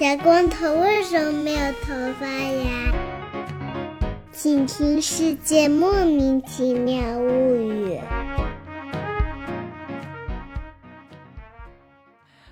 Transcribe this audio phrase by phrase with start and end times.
[0.00, 2.90] 小光头为什么没有头发呀？
[4.32, 7.98] 请听《世界莫名其妙物语》。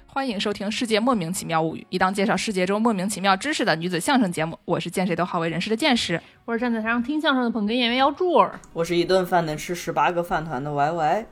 [0.06, 4.58] 欢迎收听《世界莫名其妙物语》，一档介绍世界中莫名其妙知识的女子相声节目。
[4.66, 6.20] 我是见谁都好为人师的见识。
[6.44, 8.60] 我是站在台上听相声的捧哏演员姚柱儿。
[8.74, 11.26] 我是一顿饭能吃十八个饭团的 Y Y。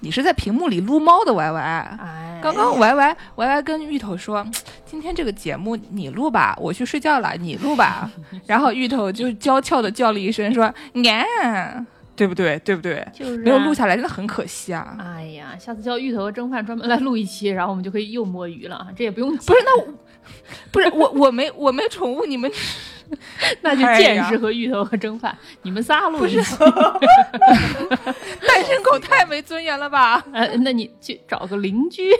[0.00, 1.98] 你是在屏幕里撸猫的 Y Y。
[2.00, 4.46] 哎，刚刚 Y Y Y Y 跟芋头说，
[4.84, 8.10] 今天这个节目你录吧，我去睡觉了，你录吧。
[8.46, 12.58] 然后芋头就娇俏的叫了一声说，啊，对不对？
[12.60, 13.06] 对不对？
[13.12, 14.96] 就是啊没有录下来，真的很可惜啊。
[14.98, 19.86] 哎呀，下次叫芋头和蒸饭专门来录一期，然后我们就可以又摸鱼了，这也不用不是那我，
[20.70, 22.50] 不是我我没我没宠物，你们
[23.62, 26.56] 那就见识和芋头和蒸饭，你们仨录一期。
[28.46, 30.24] 单身狗太没尊严了吧？
[30.32, 32.10] 呃，那你去找个邻居。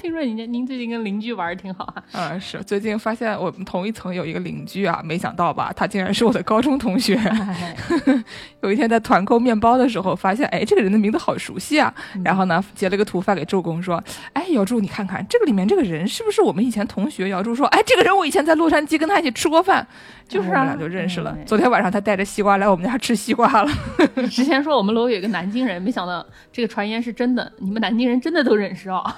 [0.00, 2.02] 听说您您最近跟邻居玩的挺好啊？
[2.12, 7.14] 嗯，是最近发现我们同一层有一个邻居啊，没想到吧，他竟然是我的高中同学。
[7.16, 7.74] 哎，
[8.62, 11.92] 有一天在团购面包的时候，发现哎，这个人的名字好熟悉啊。
[12.24, 17.28] 然后呢，截了个图发给周公说，哎，姚柱，你看看这个里面这个人是不是我们以前同学？
[17.28, 19.86] 姚柱说，哎，这个人我以前在洛杉矶跟他一起吃过饭，
[20.34, 21.44] 就是啊我们俩就认识了哎。
[21.44, 23.70] 昨天晚上他带着西瓜来我们家吃西瓜了。
[24.30, 29.04] 之前说我们楼有一个南京人，没想到这个传言是真的，你们南京人真的都认识哦。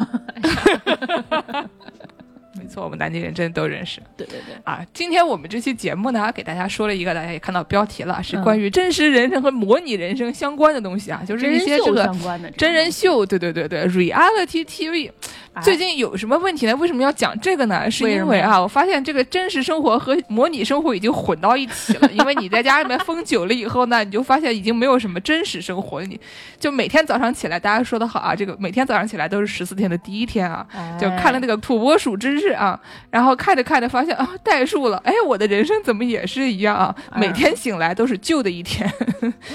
[2.58, 4.00] 没错，我们南京人真的都认识。
[4.16, 15.10] 对对对，啊，今天我们这期节目呢，给大家说了一个，大家也看到标题了，是嗯关于真实人生和模拟人生相关的东西啊，就是一些这个相关的真人秀，对对对对，reality TV。
[15.56, 16.76] 哎最近有什么问题呢？
[16.76, 17.90] 为什么要讲这个呢？
[17.90, 22.10] 是因为啊，我发现这个真实生活和模拟生活已经混到一起了。
[22.12, 26.20] 因为你在家里面封久了以后呢，你就发现已经没有什么真实生活，你
[26.60, 30.66] 就每天早上起来，大家说的好啊，这个每天早上起来都是十四天的第一天啊，
[31.00, 36.94] 就看了那个土拨鼠之日啊，然后看着看着发现啊代数了，哎，我的人生怎么也是一样啊？
[37.16, 38.92] 每天醒来都是旧的一天，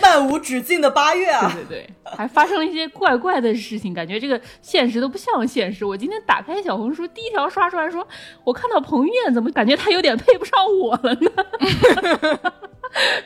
[0.02, 1.54] 漫无止境的八月啊！
[1.54, 5.91] 对对对，还发生了一些怪怪的事情，感觉这个现实都不像现实。
[5.92, 8.08] 我今天打开小红书，第一条刷出来说，
[8.46, 11.30] 我看到彭于晏，怎么感觉他有点配不上我了呢？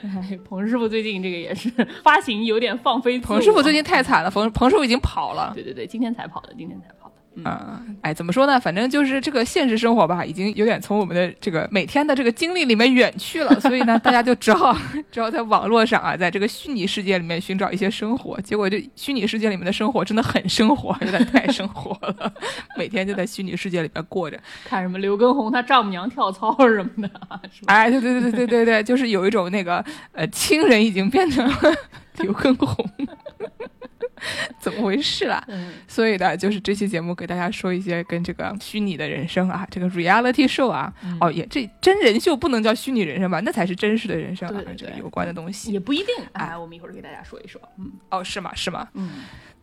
[0.02, 1.70] 哎，彭师傅最近这个也是
[2.02, 3.20] 发型有点放飞。
[3.20, 5.52] 彭师傅最近太惨了，彭彭师傅已经跑了。
[5.54, 7.15] 对对对，今天才跑的，今天才跑的。
[7.36, 8.60] 嗯，嗯，哎，怎么说呢？
[8.60, 14.76] 反正就是这个现实生活吧，已经有点从我们的这个每天的这个经历里面远去了，所以呢，大家就只好
[15.12, 18.40] 只好在网络上啊，在这个虚拟世界里面寻找一些生活。
[18.42, 22.34] 结果这虚拟世界里面的生活真的很生活，有点太生活了，
[22.78, 24.40] 每天就在虚拟世界里面过着。
[24.64, 27.12] 看什么刘畊宏他丈母娘跳操什么的？
[27.68, 31.56] 哎，对对对对对对对，就是有一种那个呃，亲人已经变成了
[32.20, 32.90] 刘畊宏，
[34.60, 35.44] 怎么回事啦？
[35.48, 45.72] 嗯，所以呢，就是这期节目给大家说一些跟这个虚拟的人生啊，这个 reality show 啊，嗯哦，也这真人秀不能叫虚拟人生吧，那才是真实的人生啊，对对对这个有关的东西。
[45.72, 46.08] 也不一定。
[46.34, 47.62] 哎，我们一会儿给大家说一说。
[47.78, 48.52] 嗯哦，是吗？
[48.56, 48.88] 是吗？
[48.94, 49.10] 嗯，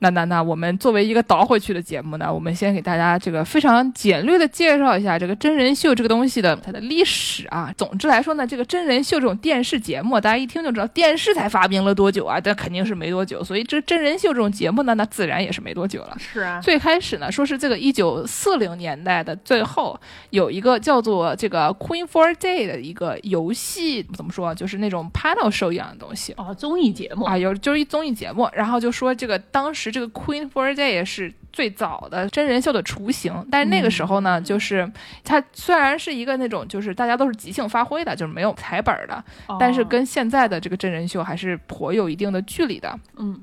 [0.01, 7.73] 那那那，我们作为一个倒回去的节目呢，我们先给大家这个非常简略的介绍一下这个真人秀这个东西的它的历史啊。
[7.77, 16.17] 总之来说呢，这个真人秀这种电视节目，大家一听就知道电视才发明了多久啊，但肯定是没多久，所以这真人秀这种节目呢，那自然也是没多久了。
[16.19, 16.61] 是啊。
[16.61, 19.99] 最开始呢，说是这个一九四零年代的最后
[20.31, 26.35] 有一个叫做这个 Queen for Day 的一个游戏，怎么说，就是那种 panel show 一样的东西。
[26.37, 34.91] 哦，综艺节目啊，有就是一综艺节目，然后就说这个当时这个 Queen for Day 也是最早的真人秀的雏形，但是那个时候呢，就是
[35.23, 39.23] 它虽然是一个那种就是大家都是即兴发挥的，就是没有台本儿的，
[39.61, 42.99] 但是哦跟现在的这个真人秀还是颇有一定的距离的。
[43.19, 43.39] 嗯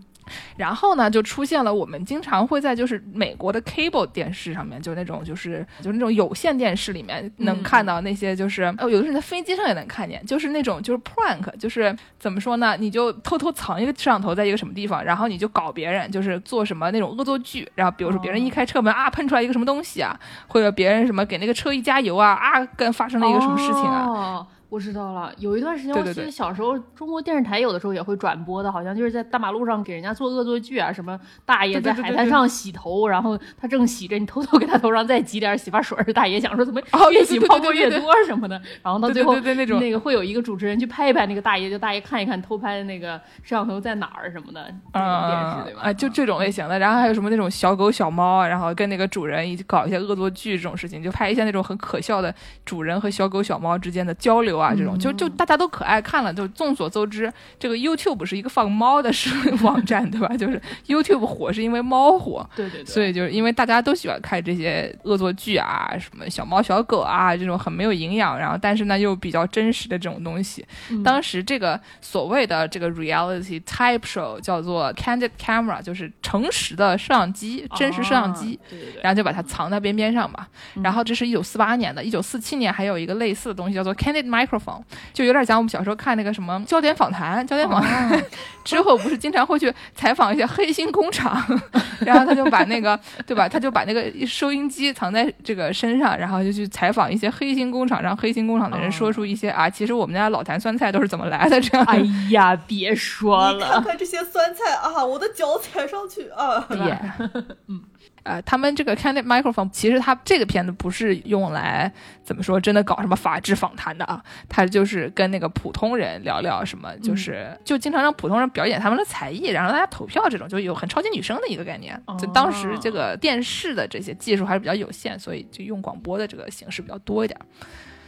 [0.57, 12.75] 然后呢，就出现了我们经常会在就是美国的 cable 电视上面，就那种就是就是那种有线电视里面能嗯看到那些就是哦，有的是你在飞机上也能看见，就是那种就是 prank，就是怎么说呢？
[12.79, 20.17] 你就偷偷藏一个摄像头在一个什么地方，然后你就搞别人，就是做什么那种恶作剧，然后比如说别人一开车门、啊喷出来一个什么东西啊，
[20.47, 24.05] 或者别人什么给那个车一加油啊啊，跟发生了一个什么事情啊。
[24.05, 44.63] 哦，我知道了，有一段时间，我记得小时候中国电视台有的时候也会转播的，好像就是在大马路上给人家做恶作剧啊，什么大爷在海滩上洗头，然后他正洗着，你偷偷给他头上再挤点洗发水儿，大爷想说怎么哦越洗泡沫越多什么的，然后到最后对对对那个会有一个主持人去拍一拍那个大爷，就大爷看一看偷拍的那个摄像头在哪儿什么的，
[44.93, 45.81] 这种电视对吧？
[45.81, 52.31] 啊，就这种类型的，然后还有什么那种小狗小猫啊，然后跟那个主人一起搞一些恶作剧这种事情，就拍一些那种很可笑的
[52.63, 56.33] 主人和小狗小猫之间的交流啊，这种就就大家都可爱看了。
[56.33, 59.29] 就众所周知，这个 YouTube 是一个放猫的是
[59.63, 60.27] 网站，对吧？
[60.37, 70.65] 就是 YouTube 火是因为猫火，对对对，所以就是因为大家都喜欢看这些恶作剧啊，什么小猫小狗啊这种很没有营养，然后但是呢又比较真实的这种东西。
[70.89, 78.59] 嗯当时这个所谓的这个 reality type show 叫做 candid camera，就是诚实的摄像机，真实摄像机。
[78.63, 80.47] 啊对对对，然后就把它藏在边边上吧。
[80.83, 84.81] 然后这是一九四八年的，一九四七年还有一个类似的东西叫做 candid microphone，
[85.13, 88.21] 就有点像我们小时候看那个什么焦点访谈，焦点访谈、
[88.65, 91.43] 之后不是经常会去采访一些黑心工厂，
[92.05, 101.85] 然后他就把那个对吧，他就把那个收音机藏在这个身上，然后就去采访一些黑心工厂，让黑心工厂的人说出一些啊，其实我们家老坛酸菜都是怎么来的这样。
[101.85, 101.99] 哎
[102.31, 106.65] 呀，别说了你看，看这些酸菜啊，我的脚踩上去啊！
[106.85, 106.99] 耶，
[107.67, 107.81] 嗯，
[108.23, 111.91] 呃，他们这个 Candid Microphone，其实它这个片子不是用来
[112.23, 121.99] 怎么说，真的搞什么法制访谈的啊，它就是跟那个普通人聊聊什么，就是、就经常让普通人表演他们的才艺，然后大家投票，这种就有很超级女声的一个概念。
[122.19, 127.39] 就当时这个电视的这些技术还是比较有限，所以就用广播的这个形式比较多一点。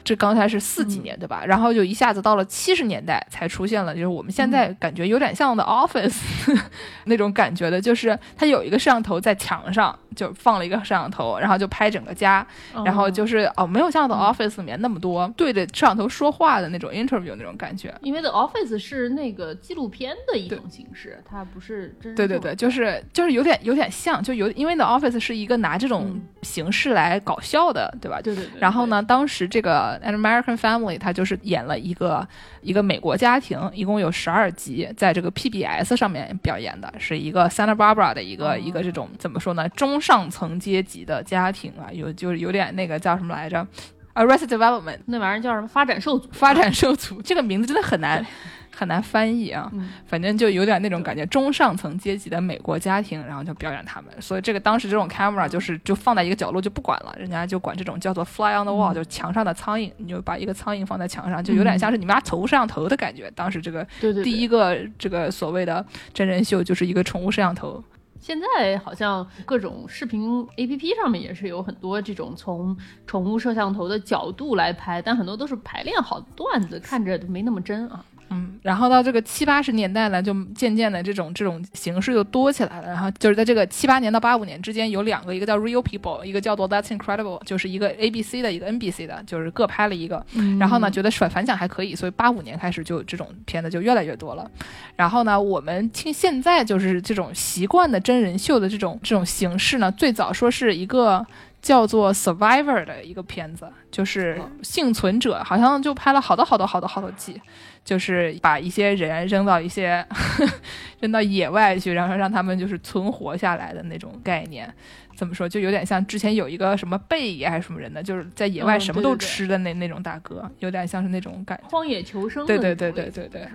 [0.04, 1.44] 这刚才是四几年对吧？
[1.46, 6.18] 然后就一下子到了七十年代才出现了，就是我们现在感觉有点像的 Office、
[7.06, 12.46] 那种感觉的，就是它有一个摄像头在墙上，就放了一个摄像头，然后就拍整个家，
[12.86, 17.94] 然后就是哦，没有像的 Office 里面那么多对着摄像头说话的那种 interview 那种感觉。
[18.02, 28.22] 因为 The Office 是那个纪录片的一种形式，它不是真实对对对，就是就是有点有点像，就有因为 The Office 是一个拿这种嗯形式来搞笑的，对吧？
[28.22, 28.60] 对对对。
[28.60, 32.28] 然后呢，当时这个 An American Family 它就是演了一个
[32.62, 43.66] 一个美国家庭，一共有十二集，在这个 PBS 上面表演的，是一个 Santa Barbara 的一个、哦一个这种怎么说呢，中上层阶级的家庭啊，有就是有点那个叫什么来着
[44.14, 45.68] ，Arrested Development 那玩意儿叫什么？
[45.68, 46.30] 发展受阻。
[46.32, 48.26] 发展受阻，这个名字真的很难。
[48.76, 63.30] 很难翻译啊，嗯反正就有点那种感觉，中上层阶级的美国家庭，然后就表演他们，所以这个当时这种 camera 就是就放在一个角落就不管了，人家就管这种叫做 fly on the wall，、嗯就是墙上的苍蝇，你就把一个苍蝇放在墙上，就有点像是你们家宠物摄像头的感觉。
[63.36, 67.84] 当时这个对对对，第一个这个所谓的真人秀就是一个宠物摄像头，
[68.20, 72.78] 现在好像各种视频 APP 上面也是有很多这种从
[73.08, 78.04] 宠物摄像头的角度来拍，但很多都是排练好的段子，看着没那么真啊。
[78.32, 82.88] 嗯，然后到这个七八十年代呢，就渐渐的这种这种形式就多起来了。
[82.88, 90.26] 然后就是在这个七八年到八五年之间，有两个，一个叫 Real People，一个叫做 That's Incredible，就是一个 ABC 的，一个 NBC 的，就是各拍了一个。
[90.58, 94.50] 然后呢，觉得反反响还可以，所以八五年开始就这种片子就越来越多了。
[94.96, 101.26] 然后呢，我们听现在就是这种习惯的真人秀的这种这种形式呢，最早说是一个。
[101.62, 107.40] 叫做 Survivor 的一个片子，就是幸存者，好像就拍了好多好多好多好多季，
[107.84, 110.06] 就是把一些人扔到一些
[111.02, 114.72] 扔到野外去，然后让他们就是存活下来的那种概念。
[115.16, 121.68] 怎么说，就有点像之前有一个什么贝爷还是什么人的，就是在野外嗯什么都吃的那、那种大哥，有点像是那种感觉。
[121.70, 123.48] 荒野求生对对对对对对？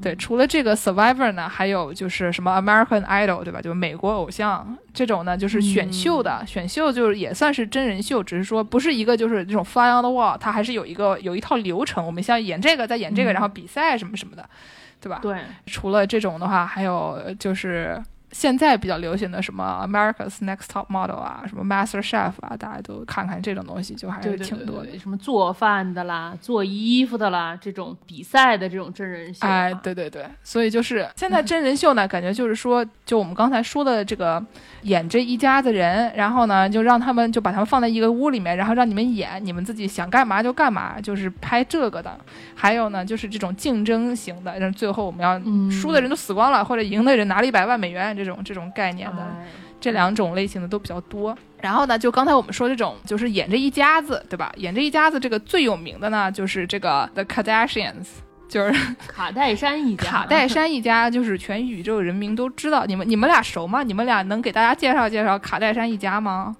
[0.00, 3.60] 对，除了这个 Survivor 呢，还有就是什么 American Idol，对吧？
[3.60, 14.48] 就是美国偶像这种呢，就是选秀的，选秀就是也算是真人秀，只是说不是一个就是这种 fly on the wall，它还是有一个有一套流程，我们像演这个再演这个，嗯然后比赛什么什么的，
[15.00, 15.20] 对吧？
[15.22, 24.86] 对，除了这种的话，还有就是现在比较流行的什么 America's Next Top Model 啊，什么 Master Chef 啊，大家都看看这种东西，就还是挺多的。
[24.86, 34.44] 对对，什么做饭的啦、做衣服的啦，这种比赛的这种真人秀啊，哎，对对对，所以就是现在真人秀呢，感觉就是说，就我们刚才说的这个
[34.82, 42.18] 演这一家子人，然后呢，就让他们就把他们放在一个屋里面，然后让你们演，你们自己想干嘛就干嘛，就是拍这个的。
[42.54, 49.22] 还有呢，就是这种竞争型的，让最后我们要嗯输的人都死光了，或者赢的人拿了一百万美元这种这种概念的。
[49.22, 49.46] 哎
[49.82, 51.36] 这两种类型的都比较多。
[51.60, 54.52] 然后呢，就刚才我们说这种，就是演这一家子，对吧？
[54.58, 58.06] 演这一家子，这个最有名的呢，就是这个 The Kardashians，
[58.48, 58.72] 就是
[59.08, 62.86] 卡戴珊一家，卡戴珊一家，就是全宇宙人民都知道。
[62.86, 63.82] 你们你们俩熟吗？
[63.82, 66.56] 你们俩能给大家介绍介绍卡戴珊一家吗？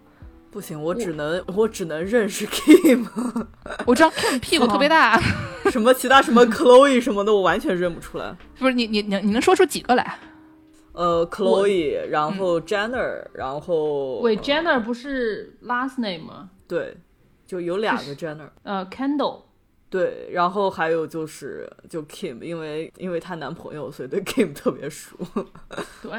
[0.50, 3.06] 不行，我只能我只能认识 Kim，
[3.86, 5.16] 我知道 Kim 屁股特别大，
[5.70, 8.34] 什么其他什么 Chloe 什么的，我完全认不出来。
[8.58, 10.12] 不是你你你你能说出几个来？
[10.92, 16.50] 呃，Chloe，然后 Jenner，然后喂呃，Jenner 不是 last name 吗？
[16.68, 16.96] 对，
[17.46, 18.48] 就有两个 Jenner。
[18.62, 19.42] 呃，Kendall，
[19.92, 25.14] 对，然后还有就是就 Kim，因为因为她男朋友，所以对 Kim 特别熟。
[26.00, 26.10] 对，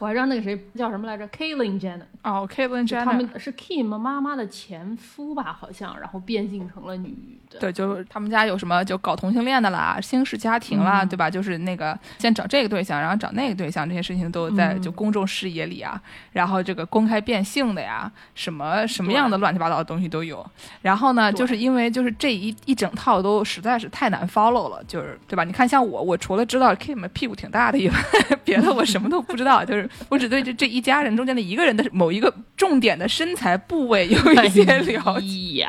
[0.00, 7.60] 我还让那个谁叫什么来着，Caitlyn Jenner，哦，Caitlyn 他 Jenner，他们是 Kim 妈妈的前夫吧，好像，然后变性成了女的。
[7.60, 11.30] 对，就是他们家有什么就搞同性恋的啦，新式家庭啦，对吧？
[11.30, 16.02] 就是那个先找这个对象，然后找那个对象，这些事情都在就公众视野里啊。
[16.32, 20.44] 然后这个公开变性的呀，什么什么样的乱七八糟的东西都有。
[20.82, 25.44] 然后呢，就是因为就是这一一整套都实在是太难 follow 了，就是对吧？
[25.44, 27.94] 你看像我，我除了知道 Kim 屁股挺大的以外，
[28.44, 35.66] 别的我什么都不知道，就是我只对这这一家人中间的一个人的某一个重点的身材部位有一些了解。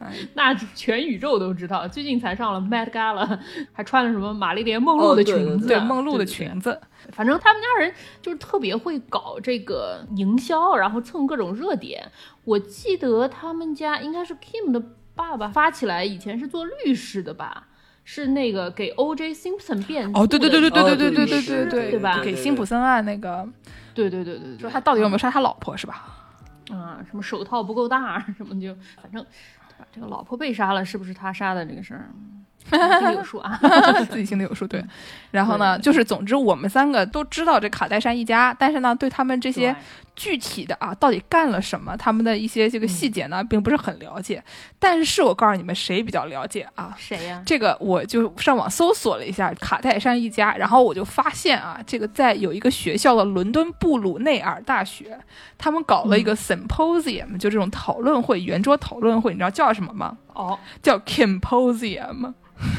[0.00, 1.86] 哎呀，那全宇宙都知道。
[1.86, 3.38] 最近才上了 Met Gala，
[3.70, 6.80] 还穿了什么玛丽莲梦露的哦对对裙子，对梦露的对对对裙子，
[7.12, 12.10] 反正他们家人就是特别会搞这个营销，然后蹭各种热点。
[12.44, 14.82] 我记得他们家应该是 Kim 的
[15.20, 17.66] 爸爸发起来，以前是做律师的吧？
[18.02, 19.32] 是那个给 O.J.
[19.34, 23.46] Simpson 辩哦，对对对对对哦对对对对对对对对吧给辛普森案那个，
[23.94, 26.06] 对对对对对，说他到底有没有杀他老婆是吧？
[26.72, 29.86] 啊，什么手套不够大，什么就反正，对吧？
[29.92, 32.08] 这个老婆被杀了，是不是他杀的这个事儿，
[32.68, 33.58] 心里有数啊。
[34.10, 34.84] 自己心里有数，对。
[35.30, 39.74] 然后呢，就是总之我们三个都知道这卡戴珊一家，但是呢，对他们这些
[40.16, 44.42] 具体的啊，到底干了什么，他们的一些这个细节呢，并不是很了解。
[44.78, 46.92] 但是我告诉你们，谁比较了解啊？
[46.98, 55.16] 谁呀、这个我就上网搜索了一下卡戴珊一家，然后我就发现啊，这个在有一个学校的伦敦布鲁内尔大学，
[55.56, 60.16] 他们搞了一个 symposium，、就这种讨论会，圆桌讨论会，你知道叫什么吗？
[60.40, 62.32] 哦，叫 Kimposium。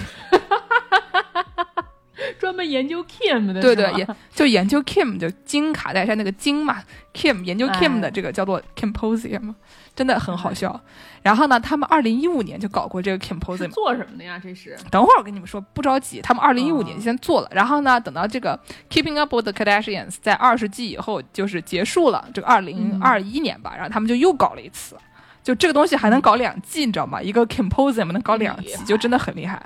[2.40, 6.78] 专门研究 Kim 的，对对，就研究 Kim，就金卡戴珊那个金嘛
[7.14, 9.56] ，Kim 研究 Kim 的哎这个叫做 Kimposium，
[9.96, 10.80] 真的很好笑。
[11.24, 13.72] 然后呢，他们二零一五年就搞过这个 Kimposium。
[13.72, 14.40] 做什么的呀？
[14.42, 24.96] 这是等会儿我跟你们说，不着急，他们二零一五哦年先做了，然后呢，等到这个 Keeping Up with the Kardashians 在二十季以后就是结束了，这个二零二一年吧，然后他们就又搞了一次，
[25.44, 27.22] 就这个东西还能搞两季，你知道吗？
[27.22, 29.62] 一个 Composium 能搞两季，就真的很厉害。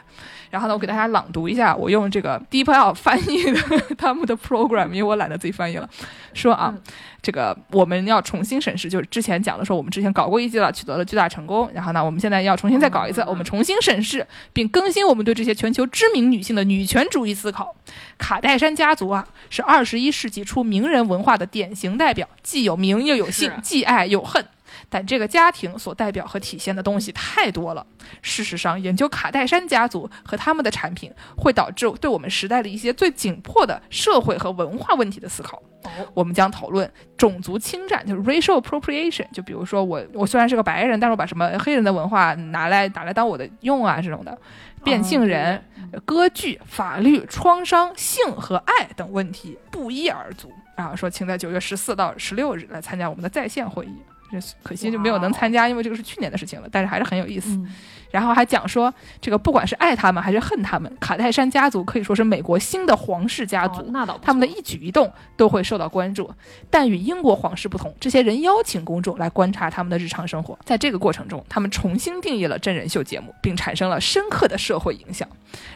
[0.51, 3.59] 然后呢，我给大家朗读一下，我用这个 DeepL 翻译的
[3.97, 5.89] 他们的 program，因为我懒得自己翻译了。
[6.33, 6.81] 说啊，嗯
[7.21, 11.69] 这个我们要重新审视，就是之前讲的说，我们之前搞过一季了，取得了巨大成功。
[11.73, 17.75] 然后呢，我们现在要重新再搞一次，嗯我们重新审视并更新我们对这些全球知名女性的女权主义思考。
[18.17, 24.45] 卡戴珊家族啊，是二十一世纪初名人文化的典型代表，既有名又有姓，既爱又恨。
[24.89, 27.85] 但这个家庭所代表和体现的东西太多了。
[28.21, 35.57] 事实上，研究卡戴珊家族和他们的产品，会导致对我们时代的一些最紧迫的社会和文化问题的思考。
[35.83, 39.25] 哦我们将讨论种族侵占，就是 racial appropriation。
[39.31, 44.35] 就比如说我，我虽然是个白人，但是我把什么黑人的文化拿来拿来当我的用啊，这种的。
[44.83, 45.63] 变性人、
[46.05, 50.51] 歌剧、法律、创伤、性和爱等问题不一而足。
[50.75, 53.95] 啊说，请在九月十四到十六日来参加我们的在线会议。
[54.31, 57.49] 这可惜就没有能参加，因为这个是去年的事情了，但是还是很有意思。
[57.51, 57.67] 嗯
[58.15, 63.81] 然后还讲说，这个不管是爱他们还是恨他们，卡戴珊家族可以说是美国新的皇室家族。
[63.81, 66.31] 哦那倒他们的一举一动都会受到关注，
[66.69, 70.57] 但与英国皇室不同，这些人邀请公众来观察他们的日常生活。
[70.63, 75.27] 在这个过程中，他们重新定义了真人秀节目，并产生了深刻的社会影响。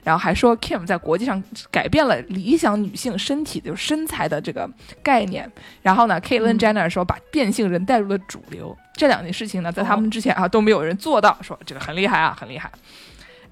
[0.02, 4.70] 然后还说，Kim 在国际上改变了理想女性身体就是身材的这个
[5.04, 5.52] 概念。
[5.82, 8.78] 然后呢，Caitlyn Jenner 说把变性人带入了主流。
[9.00, 12.70] 这两件事情呢，在他们之前啊都没有人做到，说这个很厉害啊，很厉害。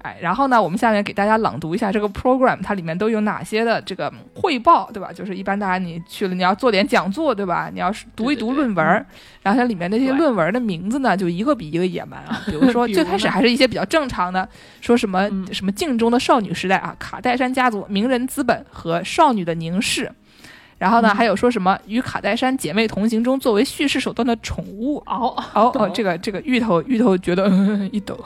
[0.02, 5.10] 哎，然后呢，我们下面给大家朗读一下这个 program，它里面都有哪些的这个汇报，对吧？
[5.12, 7.68] 就是一般大家你去了，你要做点讲座，对吧？
[7.72, 9.04] 你要是读一读对对对论文儿，
[9.42, 12.40] 然后它里面那些论文的名字呢，就一个比一个野蛮啊。
[12.46, 14.48] 比如说最开始还是一些比较正常的，
[14.80, 20.12] 说什么、嗯什么镜中的少女时代啊，卡戴珊家族、名人资本和少女的凝视。
[20.78, 28.18] 然后呢，嗯还有说什么与卡戴珊姐妹同行中作为叙事手段的宠物，哦，哦哦，这个这个芋头芋头觉得、嗯、一抖。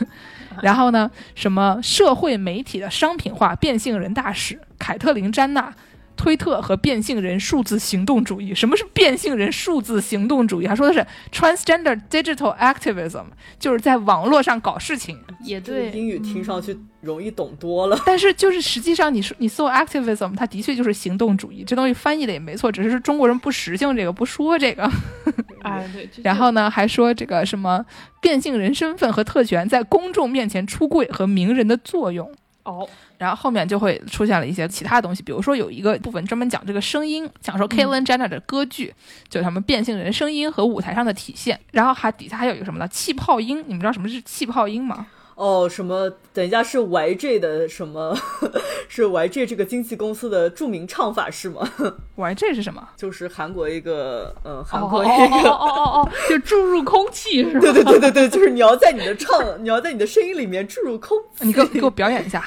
[0.60, 5.72] 然后呢，什么社会媒体的商品化变性人大使凯特琳·詹娜。
[6.16, 10.66] 推特和变性人数字行动主义，什么是变性人数字行动主义？
[10.66, 13.24] 他说的是 transgender digital activism，
[13.58, 15.18] 就是在网络上搞事情。
[15.42, 18.00] 也对，英语听上去容易懂多了。
[18.06, 24.90] 但是就是实际上你说你搜 activism，它的确就是行动主义，这东西翻译的也没错，只是中国人不实行这个，不说这个。
[25.62, 27.84] 哎对， 然后呢，还说这个什么
[28.20, 32.32] 变性人身份和特权在公众面前出柜和名人的作用。
[32.64, 32.88] 哦，
[33.22, 38.92] 然后后面就会出现了一些其他东西，比如说有一个部分专门讲这个声音，讲说 Caitlyn Jenner 的歌剧，
[39.28, 41.60] 就是他们变性人声音和舞台上的体现。
[41.70, 42.88] 然后还底下还有一个什么呢？
[42.88, 45.06] 气泡音，你们知道什么是气泡音吗？
[45.34, 46.10] 哦，什么？
[46.34, 48.16] 等一下是 YG 的什么？
[48.88, 51.66] 是 YG 这个经纪公司的著名唱法是吗？
[52.16, 52.86] YG 是什么？
[52.96, 57.60] 就是韩国一个，嗯，韩哦国一哦个，哦哦哦，就注入空气是吧？
[57.72, 61.46] 对对对对对，就是你要在你的唱，你要在你的声音里面注入空气。
[61.46, 62.44] 你给我给我表演一下。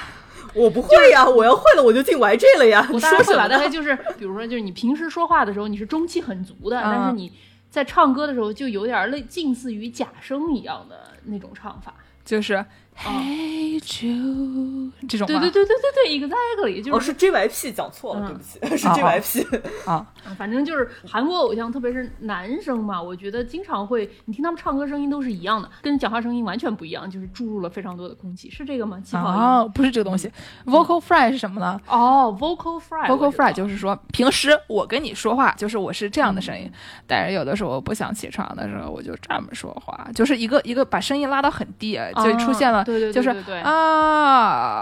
[0.56, 2.88] 我不会呀，我要会了我就进 YG 了呀。
[2.92, 3.46] 我当然会吧？
[3.46, 7.30] 大概就是，比如说，就是你平时说话的时候，你是中气很足的，嗯但是你
[7.70, 11.94] 在唱歌的时候，就有点类近似于假声一样的那种唱法。
[12.24, 12.64] 就是、
[12.98, 15.26] Hey Jude 这种？
[15.26, 18.26] 对对对对对对，exactly，就哦，是是 JYP 讲错了，嗯
[18.60, 19.60] 对不起， 是哦 JYP。
[19.90, 28.98] 啊，反正就是韩国偶像，特别是男生嘛，我觉得经常会，你听他们唱歌声音都是一样的，跟讲话声音完全不一样，就是注入了非常多的空气，是这个吗？
[29.04, 29.40] 气泡音。
[29.40, 30.30] 哦，不是这个东西。
[30.64, 33.06] Vocal fry 是什么呢哦，vocal fry。
[33.08, 36.70] ？Vocal fry 就是说，平时我跟你说话，就是我是这样的声音，
[37.06, 43.28] 但是有的时候我不想起床的时候，我就这么说话，就是一个一个把声音拉到很低，就出现了，啊对对对就是
[43.62, 44.78] 啊，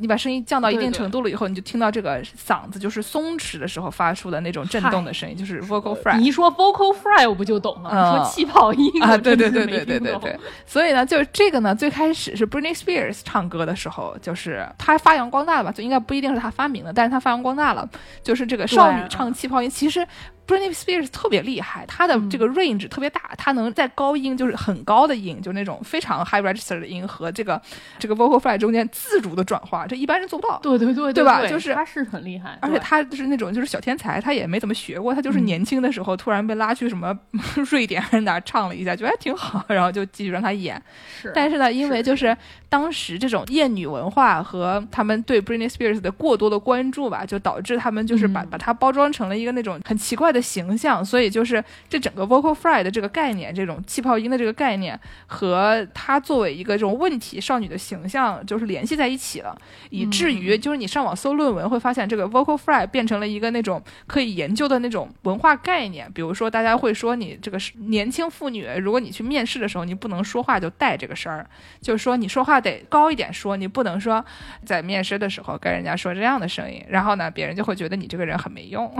[0.00, 6.16] 你把声音降到一定程度了以后，你就听到这个嗓子就是松弛的时候发出的那种震动的声音，就是 vocal fry。
[6.16, 7.90] 你一说 vocal fry，我不就懂了？
[7.92, 17.86] 嗯你说气泡音啊，对对对对对对对，所以呢，就是这个呢，最开始是 Britney Spears 唱歌的时候，就是他发扬光大了吧，就应该不一定是他发明的，但是他发扬光大了，
[18.22, 20.06] 就是这个少女唱气泡音，其实。
[20.46, 27.60] Britney Spears 特别厉害，她的这个 range 特别大，她能在高音就是很高的音，就那种非常 high register 的音和这个
[27.98, 30.58] 这个 vocal fry 中间自主的转化，这一般人做不到。
[30.62, 31.46] 对对对对吧？
[31.46, 32.80] 就是他是很厉害，而且对。
[32.80, 35.44] 他就是那种就是小天才，他也没怎么学过，他就是嗯。
[35.44, 37.16] 年轻的时候突然被拉去什么
[37.70, 40.80] 瑞典还是哪唱了一下，觉得还挺好，然后就继续让他演。
[41.20, 42.36] 是，但是呢，因为就是
[42.68, 48.48] 当时这种艳女文化和他们对 Britney Spears 的过多的关注吧，就导致他们就是把、嗯。
[48.50, 59.56] 把它包装成了一个那种很奇怪的形象，所以就是这整个 vocal fry 的这个概念，这种气泡音的这个概念和它作为一个这种问题少女的形象就是联系在一起了，
[59.90, 66.10] 以至于就是你上网搜论文会发现，这个 vocal fry 变成了一个那种可以研究的那种文化概念。
[66.12, 71.46] 比如说，大家会说你这个是年轻妇女，如果你去面试的时候，你不能说话就带这个声儿，
[71.80, 74.24] 就是说你说话得高一点说，你不能说
[74.64, 78.90] 在面试的时候跟人家说这样的声音，然后呢，别人就会觉得你这个人很没用，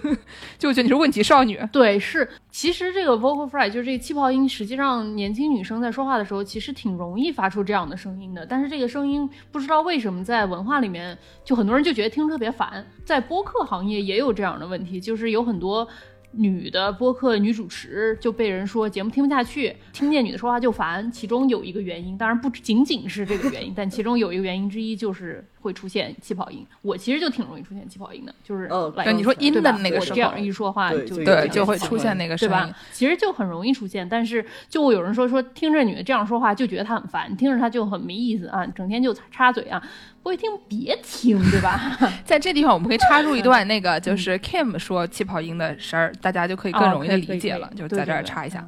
[0.58, 1.58] 就觉得你是问题少女。
[1.72, 8.44] 对，是，其实这个 vocal fry 就是这个气泡音，实际上年轻女生在说话的时候，其实挺容易发出这样的声音的。
[8.44, 12.84] 但是这个声音不知道为什么在文化里面，就很多人就觉得听着特别烦。
[13.04, 15.88] 在播客行业也有这样的问题，就是有很多。
[16.36, 21.10] 女的播客女主持就被人说节目听不下去，听见女的说话就烦。
[21.10, 26.66] 其中有一个原因，当然不仅仅是这个原因，但其中有一个原因之一就是会出现气泡音。
[26.82, 32.74] 我其实就挺容易出现气泡音的，就是哦来对你说音的那个时候我这样一说话对就对，就会出现那个对吧声音。？
[32.92, 39.82] 其实就很容易出现，但是就会有人说说听着女的这样说话就觉得她很烦，听着她就很没意思啊，整天就插嘴啊，
[40.23, 41.97] 不会听别听，对吧？
[42.25, 47.67] 在这地方，我们可以插入一段那个，就是 Kim 说气泡音的声儿，大就可以更容易的哦可以可以理解了。
[47.67, 48.65] 可以就在这儿对对对插一下。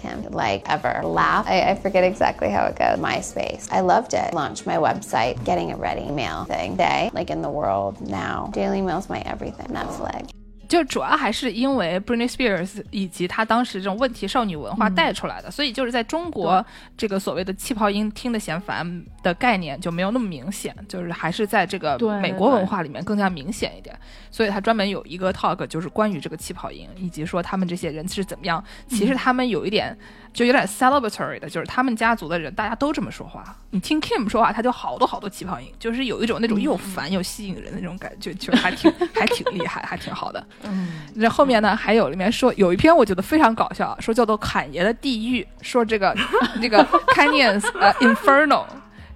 [0.00, 1.44] can like ever laugh.
[1.46, 2.98] I, I forget exactly how it goes.
[2.98, 3.68] MySpace.
[3.70, 4.32] I loved it.
[4.32, 6.76] Launched my website, getting it ready, mail thing.
[6.76, 8.50] Day, like in the world now.
[8.54, 9.66] Daily Mail's my everything.
[9.68, 10.30] Netflix.
[10.67, 16.65] 就主要还是因为 Britney Spears 以及她当时这种问题少女文化带出来的，所以就是在中国
[16.97, 23.97] 这个所谓的气泡音听得嫌烦的概念就没有那么明显，就是还是在这个美国文化里面更加明显一点。
[24.31, 28.63] 所以他专门有一个 talk 就是关于这个气泡音，以及说他们这些人是怎么样。
[28.87, 29.97] 其实他们有一点
[30.35, 33.43] 就有点 celebratory 的，就是他们家族的人大家都这么说话。
[33.71, 40.45] 你听 Kim 说话，他就好多好多气泡音，就是有一种那种又烦又吸引人的那种感觉，就还挺 还挺厉害，还挺好的。
[40.63, 46.13] 嗯，那后面呢，还有里面说有一篇我觉得非常搞笑，说叫做侃爷的地狱，说这个
[46.61, 48.65] 这个 Canyons 呃 Inferno。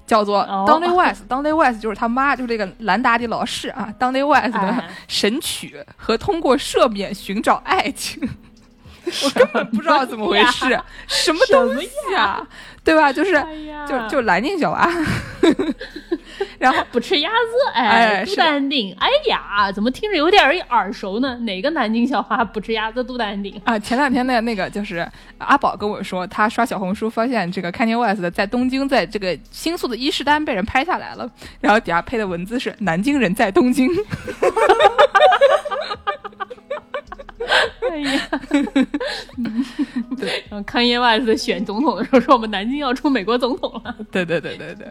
[0.07, 8.27] 叫做哦 Donny West，Donny West 就是他妈，就是这个兰达的老师啊，Donny West 的哎神曲和通过赦免寻找爱情，
[9.25, 12.45] 我根本不知道怎么回事， 什么东西啊，
[12.83, 13.11] 对吧？
[13.11, 13.47] 就是哎
[13.87, 14.89] 就就蓝静小娃，
[16.59, 21.35] 然后不吃鸭子，哎哎，是的杜丹丁，哎呀，怎么听着有点耳熟呢？
[21.39, 23.03] 哪个南京小花不吃鸭子？
[23.03, 33.89] 杜淡定，啊，前两天的那个就是阿宝跟我说，他刷小红书发现这个 Kanye West 在东京在这个新宿的伊势丹被人拍下来了，然后底下配的文字是“南京人在东京”。
[37.89, 38.29] 哎呀，
[40.17, 44.87] 对， 然后康耶万斯选总统的时候说我们南京要出美国总统了，对对对对对，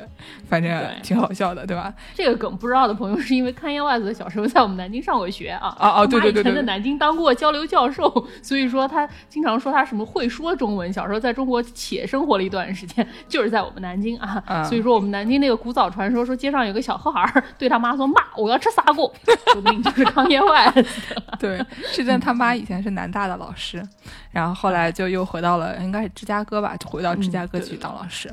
[0.49, 0.89] 反正对。
[1.03, 1.93] 挺好笑的，对吧？
[2.15, 19.13] 这个梗不知道的朋友是因为康耶万斯小时候在我们南京上过学啊，哦哦对对对对他妈以前在南京当过交流教授，所以说他经常说他什么会说中文，小时候在中国且生活了一段时间，就是在我们南京啊，嗯所以说我们南京那个古早传说说街上有个小河孩儿对他妈说妈我要吃砂锅，
[19.53, 21.15] 说不定就是康耶万斯。
[21.39, 21.59] 对，
[21.93, 23.83] 是真的，他妈以前是南大的老师，
[24.31, 28.33] 然后后来就又回到了应该是芝加哥吧，就回到芝加哥去当老师。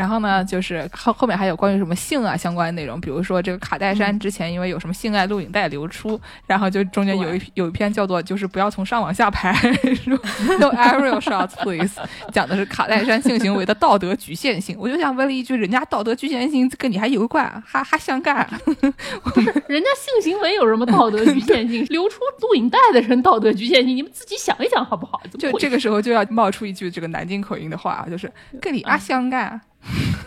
[0.00, 9.52] 然后呢，就是后后面还有关于什么性啊相关的内容，比如说这个卡戴珊之前因为有什么性爱录影带流出，然后就中间有一有一篇叫做就是不要从上往下拍
[9.94, 10.16] 说，
[10.58, 12.00] No aerial shots please，
[12.32, 14.74] 讲的是卡戴珊性行为的道德局限性。
[14.78, 18.48] 我就想问了一句，人家道德局限性跟你还有关，还还相干？
[18.64, 18.72] 不
[19.42, 21.84] 是人家性行为有什么道德局限性？
[21.90, 25.20] 流出录影带的人道德局限性，你们自己想一想好不好？
[25.38, 28.32] 就这个时候就要冒出一句这个南京口音的话，啊就是
[28.62, 29.60] 跟你啊相干。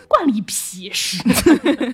[0.08, 1.22] 关你屁事！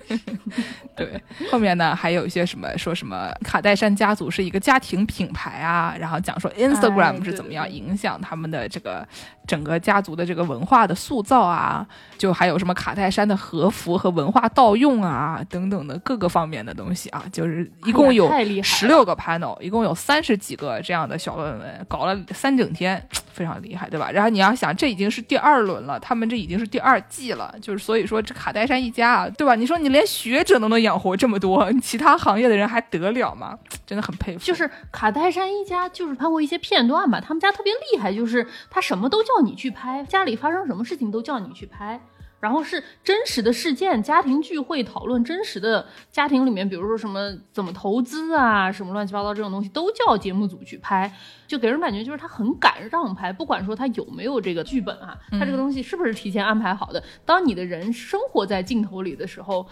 [0.95, 9.07] 对，后面呢还有一些什么说什么卡戴珊家族是一个家庭品牌啊，然后讲说 Instagram 是怎么样影响他们的这个
[9.51, 11.85] 整个家族的这个文化的塑造啊，
[12.17, 18.31] 就还有什么卡戴珊的和服和文化盗用啊等等的各个方面的东西啊，就是一共有
[18.63, 24.09] 十六个 panel，一共有三十几个这样的小论文，搞了三整天，非常厉害，对吧？
[24.09, 29.55] 然后你要想，这已经是第二轮了，他们这已经是第二季了，就是所以说这卡戴珊一家啊，对吧？
[29.55, 33.59] 你说你连学者都能养活这么多，其他行业的人还得了吗？
[33.85, 34.39] 真的很佩服。
[34.39, 41.99] 就是卡戴珊一家，就是拍过一些片段吧，他们家特别厉害，就是他什么都叫你去拍，家里发生什么事情都叫你去拍。
[42.39, 57.03] 然后是真实的事件，家庭聚会讨论真实的家庭里面，比如说什么怎么投资啊，什么乱七八糟这种东西，都叫节目组去拍，就给人感觉就是他很敢让拍，不管说他有没有这个剧本啊，他这个东西是不是提前安排好的。
[57.23, 59.67] 当你的人生活在镜头里的时候，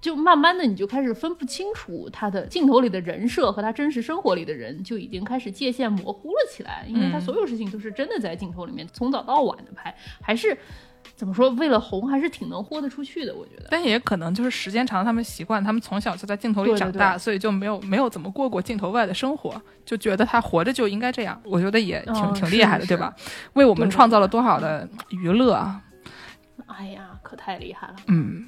[0.00, 10.56] 就慢慢的你就开始分不清楚他的镜头里的人设和他真实生活里的人就已经开始界限模糊了起来，因为他所有事情都是真的在镜头里面从早到晚的拍，还是
[11.14, 13.66] 怎么说为了红还是挺能豁得出去的，我觉得。
[13.70, 21.38] 但也可能就是时间长，他们习惯，他们从小就在镜头里长大，对所以就没有没有怎么过过镜头外的生活，就觉得他活着就应该这样。
[21.44, 23.14] 我觉得也挺、哦挺厉害的，是对吧？
[23.52, 25.82] 为我们创造了多少的娱乐啊！
[26.66, 27.96] 哎呀，可太厉害了！
[28.06, 28.46] 嗯，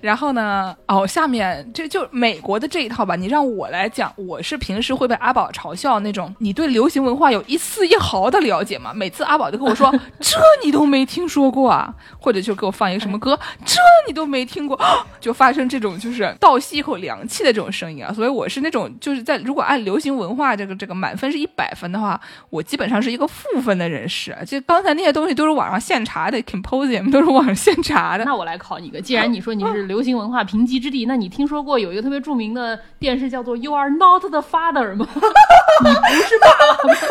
[0.00, 0.74] 然后呢？
[0.86, 3.14] 哦，下面这就美国的这一套吧。
[3.16, 8.92] 你让我来讲，我是平时会被阿宝嘲笑那种，你对流行文化有一丝一毫的了解吗？
[8.94, 14.78] 每次阿宝就跟我说， 这你都没听说过啊，或者就给我放一个什么歌，这你都没听过，
[15.20, 18.12] 就发生这种就是倒吸一口凉气的这种声音啊。
[18.12, 24.36] 所以我是那种就是在如果按流行文化这个这个满分是一百分的话，我基本上是一个负分的人士。
[24.46, 28.24] 就刚才那些东西都是网上现查的，Composium 都是网上现查的。
[28.24, 35.04] 那我来考你一个，既然你说你是流行文化贫瘠之地，那你听说过有一个特别著名的电视叫做《You Are Not the Father》吗？
[35.12, 36.46] 你不是吧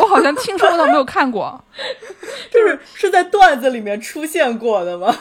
[0.00, 1.62] 我好像听说过，但没有看过。
[2.50, 5.14] 就是是在段子里面出现过的吗？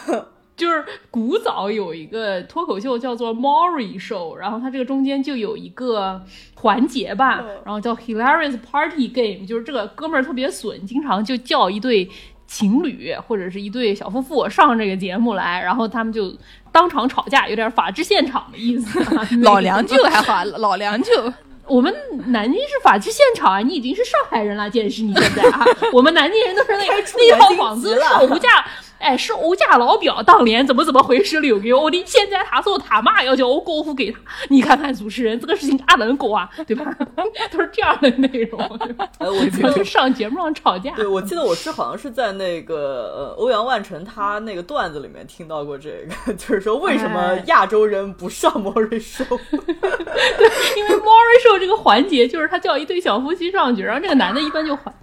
[0.55, 6.21] 就是古早有一个脱口秀叫做 Maury Show，然后它这个中间就有一个
[6.55, 12.09] 环节吧，然后叫 Hilarious Party Game，就是这个哥们儿特别损，经常就叫一对
[12.45, 16.35] 情侣或者是一对小夫妇上这个节目来，然后他们就
[16.71, 19.27] 当场吵架，有点法制现场的意思、 啊。
[19.41, 21.11] 老梁舅还好，老梁舅
[21.67, 21.93] 我们
[22.27, 28.27] 南京是法制现场啊，你已经是上海人了，见识你现在啊， 我们南京人都是那个那套房子南京籍了。
[28.27, 28.65] 是欧家，
[28.99, 36.85] 哎，是欧家老表当年怎么怎么回事留给我的，现在他说他妈要叫我过户给他，你看看主持人这个事情哪能过啊，对吧？
[37.51, 39.07] 都是这样的内容，对吧？
[39.19, 45.89] 哎，我记得上节目上吵架，对，我记得我是好像是在那个呃欧阳万成他那个段子里面听到过这
[46.25, 49.23] 个， 就是说为什么哎亚洲人不上莫瑞秀？
[49.29, 54.93] 因为 Maury Show 这个环节就是他叫一对小夫妻上去，然后这个男的一般就还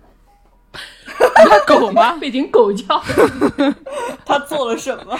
[1.66, 2.16] 狗吗？
[2.20, 3.00] 背景狗叫，
[4.24, 5.18] 他做了什么？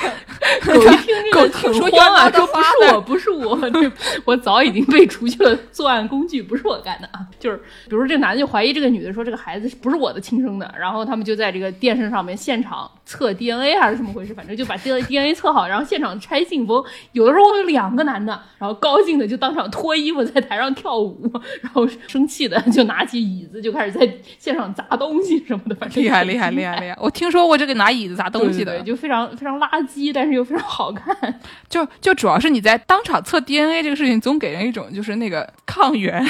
[0.65, 3.93] 狗一听 这个狗听说很慌啊，说不是我，不是我，这
[4.25, 7.21] 我早已经被除去了作案工具，不是我干的啊。
[7.39, 16.83] 就是比如说这个男的就怀疑这个女的说这个孩子不是我的亲生的，然后他们就在这个电视上面现场测 DNA 还是怎么回事，反正就把 D DNA 测好，然后现场拆信封。
[17.13, 21.31] 有的时候有两个男的，然后高兴的就当场脱衣服在台上跳舞，
[21.61, 26.97] 然后生气的就拿起椅子就开始在现场砸东西什么的，反正厉害厉害厉害厉害！
[27.01, 31.41] 我听说过这个拿椅子砸东西的，对对对就非常非常垃圾，但是又非常好看。
[31.69, 36.25] 就就主要是你在当场测 DNA 这个事情，总给人一种就是那个抗原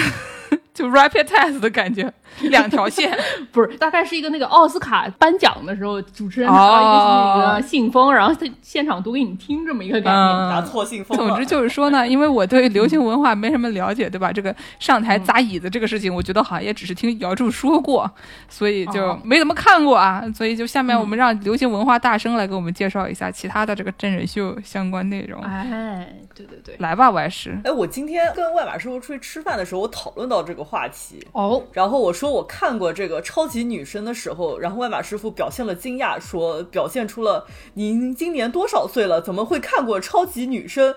[0.74, 3.16] 就 rapid test 的感觉，两条线。
[3.52, 10.16] 不是，大概是一个那个奥斯卡颁奖的时候，主持人拿到一个那个信封，然后在现场读给你听，这么一个概念。
[10.16, 11.16] 拿错信封。
[11.16, 14.32] 总之就是说呢，因为我对流行文化没什么了解，对吧？
[14.32, 18.10] 这个上台砸椅子这个事情，我觉得好像也只是听姚柱说过，
[18.48, 20.24] 所以就哦没怎么看过啊。
[20.34, 25.40] 所以就下面我们让流行文化大生来给我们介绍一下其他的这个真人秀相关内容。
[25.42, 27.58] 哎，对对对，来吧，外师。
[27.64, 31.26] 哎，我今天跟外马师傅出去吃饭的时候，我讨论到这个话题。
[31.32, 40.94] 哦，然后我说我看过这个超级女生的时候，然后外马师傅表现了惊讶，说表现出了您今年多少岁了，怎么会看过超级女生？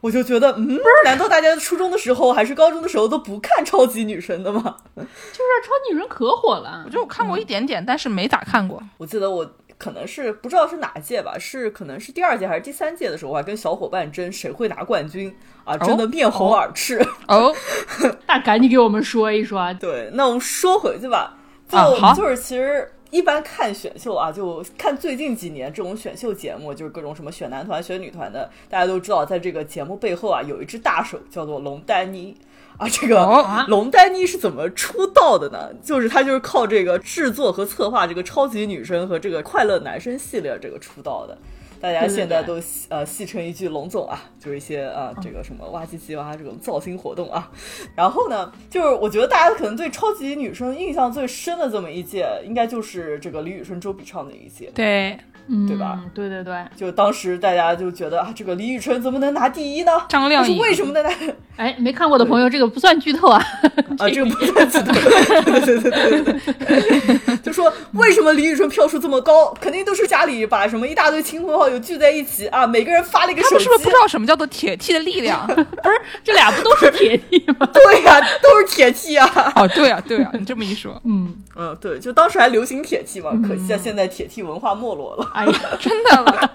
[0.00, 4.76] 我就觉得，嗯，难道大家初中的时候还是高中的时候都不看超级女生的吗？
[4.96, 5.08] 就是
[5.62, 6.90] 超级女人可火了我。
[6.90, 8.82] 觉得我看过一点点，但是没咋看过。
[8.98, 9.48] 我记得我
[9.82, 17.04] 可能是不知道是哪届吧，是可能是第二届还是第三届的时候，我还跟小伙伴争谁会拿冠军啊，争得面红耳赤。
[17.26, 17.52] 哦，
[18.28, 19.72] 那赶紧给我们说一说啊！
[19.74, 21.36] 对，那我们说回去吧，
[21.68, 21.78] 就、
[22.14, 32.36] 就是其实一般看选秀啊，就看最近几年这种选秀节目，就是各种什么选男团、选女团的，大家都知道，在这个节目背后啊，有一只大手叫做龙丹妮。
[32.82, 35.70] 啊，这个哦龙丹妮是怎么出道的呢？
[35.82, 41.38] 就是她就是靠这个制作和策划这个超级女生和这个快乐男生系列这个出道的。
[41.80, 47.50] 大家现在都戏呃戏称一句龙总啊，就是一些啊这个什么哇唧唧哇这种造星活动啊。
[47.96, 54.70] 然后呢，就是我觉得大家可能对超级女生印象最深的这么一届，应该就是这个李宇春、周笔畅那一届。
[54.72, 56.00] 对，嗯，对吧？
[56.14, 59.92] 对对对，就当时大家就觉得啊，这个李宇春怎么能拿第一呢？
[60.08, 61.10] 张靓颖为什么能拿？
[61.56, 63.44] 哎，没看过的朋友，这个不算剧透啊。
[63.98, 66.40] 啊，这个不算剧透，对对对对对
[67.26, 75.46] 对，就说为什么李宇春票数这么高，肯定都是家里把什么一大堆亲朋好友聚在一起啊，每个人发了一个手机，他们是不是不知道什么叫做铁 T 的力量？
[75.46, 77.68] 不是，这俩不都是铁 T 吗？
[77.72, 79.52] 对呀、都是铁 T 啊。
[79.56, 85.30] 哦，对啊，对啊，你这么一说，嗯，嗯，对，就当时还流行铁器嘛，可惜啊，现在铁器文化没落了。
[85.34, 86.50] 哎呀，真的了。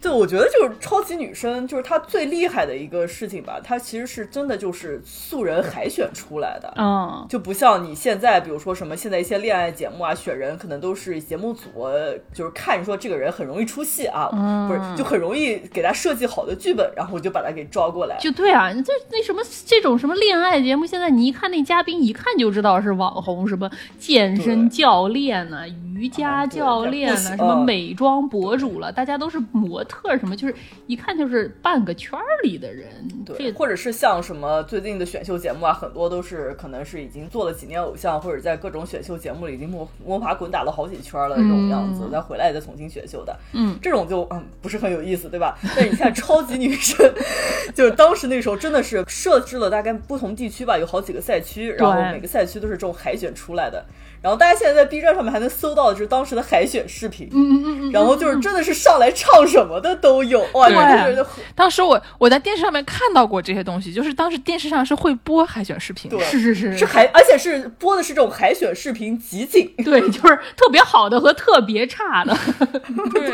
[0.00, 6.72] 对，我觉得就是超级女生，就是她最厉害的一个事情吧，她其实是真的就是素人海选出来的。
[6.76, 18.16] 嗯，就不像你现在，比如说什么现在一些恋爱节目啊，选人可能都是节目组呃就是看说这个人很容易出戏啊，嗯不是就很容易给他设计好的剧本，然后我就把他给招过来。
[18.20, 30.54] 就对啊，这那什么这种什么恋爱节目，现在你一看那嘉宾，一看就知道是网红，什么健身教练呐、瑜伽教练呐、对什么嗯美妆博主了，大家都是模特儿什么，就是
[30.86, 32.86] 一看就是半个圈儿里的人。
[33.24, 43.36] 对，或者是像什么最近的选秀节目啊，很多都是可能是已经做了几年偶像，或者在各种选秀节目里已经摸摸爬滚打了好几圈了这种样子，嗯再回来再重新选秀的。
[43.52, 45.58] 嗯，这种就嗯不是很有意思，对吧？
[45.76, 47.12] 但你看超级女生，
[47.74, 53.84] 就是当时那时候真的是设置了大概不同地区吧，有好几个赛区，然后每个赛区都是这种海选出来的。
[54.26, 60.74] 然后大家现在在 B 站上面还能搜到，就是当时的海选视频，嗯嗯嗯嗯，然后就是真的是上来唱什么的都有，哇，对。
[60.76, 66.16] 真的是当时我我在电视上面看到过这些东西，就是当时电视上是会播海选视频的。
[66.16, 66.78] 对是是是。
[66.78, 72.36] 是海，而且是播的是这种海选视频集锦，对， 就是特别好的和特别差的，
[73.14, 73.30] 对，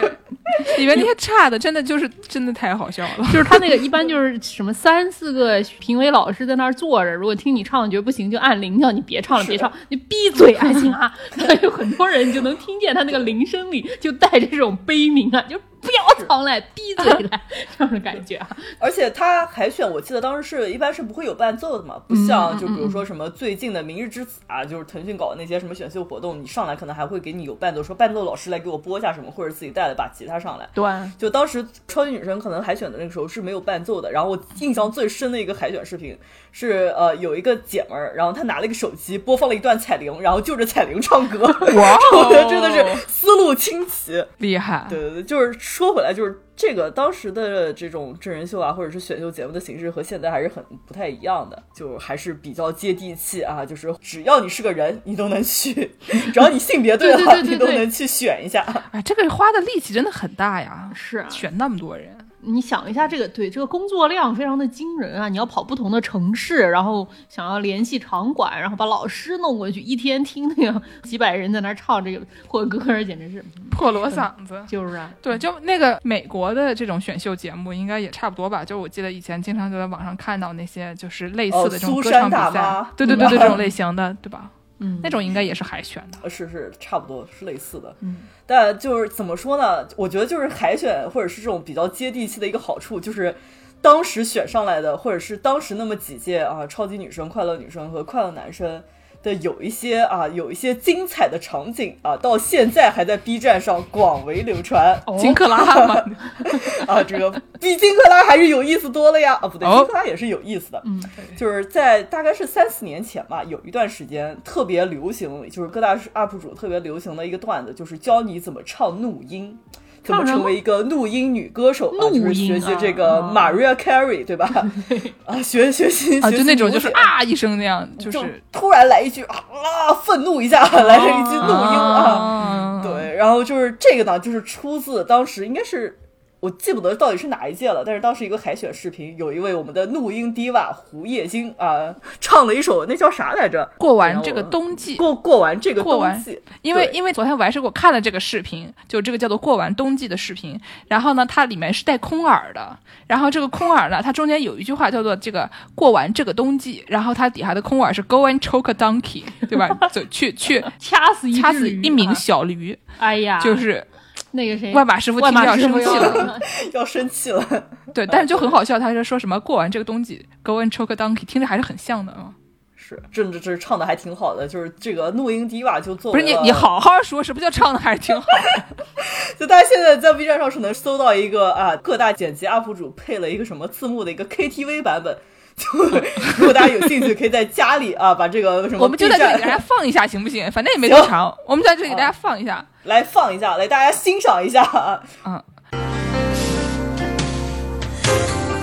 [0.76, 3.24] 里面那些差的真的就是真的太好笑了。
[3.32, 11.12] 就是他那个一般就是什么三四个评委老师在那儿坐着，如果听你唱觉得不行，就按铃，叫你别唱了，别唱，你闭嘴还 啊。
[11.36, 17.42] 那有很多人就能听见他那个铃声里就带着这种悲鸣啊，就不要唱来，闭嘴来
[17.76, 18.48] 这样的感觉啊。
[18.78, 30.68] 而且他海选，我记得当时是一般是不会有伴奏的嘛，不像就比如说什么最近的《明日之子》啊，就是腾讯搞的那些什么选秀活动，你上来可能还会给你有伴奏，说伴奏老师来给我播一下什么，或者自己带了把吉他上来。
[30.72, 30.84] 对，
[31.18, 36.16] 就当时超级女生可能海选的那个时候是没有伴奏的，然后我印象最深的一个海选视频
[36.52, 41.40] 是呃有一个姐们儿，然后她拿了一个手机播放了一段彩铃，然后就着彩铃唱歌，
[41.74, 44.22] 哇我觉得真的是思路清奇。
[44.38, 44.86] 厉害！
[44.88, 53.64] 对对对，就是说回来，就是这个当时的这种真人秀啊，或者是选秀节目的形式和现在还是很不太一样的，就还是比较接地气啊。
[53.64, 55.72] 就是只要你是个人，你都能去；
[56.30, 58.60] 只要你性别对了，对对对对你都能去选一下。
[58.92, 62.14] 哎，这个花的力气真的很大呀，是啊选那么多人。
[62.44, 65.28] 你想一下，这个对这个工作量非常的惊人啊！
[65.28, 74.60] 你要跑不同的城市，然后想要联系场馆，然后把老师弄过去，一天听那个几百人在那儿唱这个破歌，简直是破锣嗓子。
[74.66, 78.64] 就是啊，对，就那个美国的这种选秀节目，应该也差不多吧。
[78.64, 84.50] 就我记得以前经常就在网上看到那些就是类似哦的这种歌唱比赛，对对对对，这种类型的，对吧？
[84.82, 86.18] 嗯，那种应该也是海选的。
[86.22, 88.16] 呃是是差不多是类似的，嗯，
[88.46, 89.88] 但就是怎么说呢？
[89.96, 93.34] 我觉得就是海选或者是这种比较接地气的一个好处，就是
[93.80, 98.82] 当时选上来的，或者是当时那么几届啊，超级女生、快乐女生和快乐男生
[99.22, 105.00] 的有一些啊，有一些精彩的场景啊，到现在还在 B 站上广为流传。
[105.18, 105.94] 金克拉嘛，
[106.86, 107.30] 啊，这个
[107.60, 109.34] 比金克拉还是有意思多了呀！
[109.40, 110.82] 啊，不对，哦金克拉也是有意思的。
[110.84, 111.02] 嗯，
[111.36, 119.58] 就是在大概是三四年前吧，有一段时间特别流行，就是各大 UP 主特别流行的一个段子，就是教你怎么唱怒音。
[120.04, 122.10] 怎么成为一个怒音女歌手啊？
[122.12, 124.48] 就是学习啊这个啊 Maria Carey，对吧？
[125.24, 132.02] 啊，学学习啊，就那种就是啊一声那样，就就是突然来一句啊啊，愤怒一下，来了一句怒音啊。
[132.02, 135.96] 啊，对，然后就是这个呢，就是出自当时应该是
[136.42, 143.64] 我记不得到底是哪一届了，但是当时一个海选视频，有一位我们的怒音 diva 胡叶晶啊，唱了一首那叫啥来着？
[143.78, 152.76] 过完这个冬季，过过完这个冬过完季，因为因为昨天我还是给我看了这个视频，就这个叫做过完冬季的视频，然后呢，它里面是带空耳的，
[153.06, 159.68] 然后这个空耳呢，它中间有一句话叫做这个过完这个冬季，然后它底下的空耳是 go and choke a donkey，对吧？
[159.92, 163.86] 就去去掐死一掐死一名啊小驴，哎呀，就是
[164.32, 166.40] 那个谁，万马师傅要马师傅生气了，
[166.72, 167.44] 要生气了。
[167.94, 172.32] 对，但是就很好笑，他是说什么过完这个冬季 go and choke a donkey，听着还是很像的啊。
[172.74, 178.26] 是，这这这唱的还挺好的，就是这个怒音 diva 就做不是你你好好说，什么叫唱的还是挺好
[178.66, 178.84] 的？
[179.38, 185.16] 就大家现在在 B 站上是能搜到一个啊，各大剪辑 UP 主配了一个什么字幕的一个 KTV 版本。
[185.62, 185.78] 就
[186.38, 190.50] 如果大家有兴趣，可以在家里啊 把这个什么我们就在这里给大家放一下，行不行？
[190.52, 192.64] 反正也没多长，我们在这里给大家放一下。
[192.84, 195.00] 来放一下，来大家欣赏一下啊。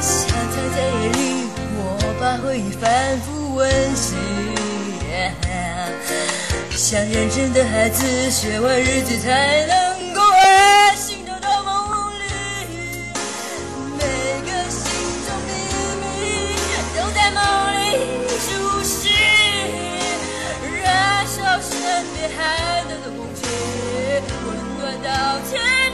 [0.01, 1.79] 像藏在夜里，我
[2.19, 4.15] 把回忆反复温习。
[6.71, 9.98] 像认真的孩子，学完日记才能
[21.99, 22.29] 烧身边
[22.87, 23.43] 的空气，
[24.45, 24.47] 温
[24.79, 25.07] 暖到
[25.49, 25.88] 天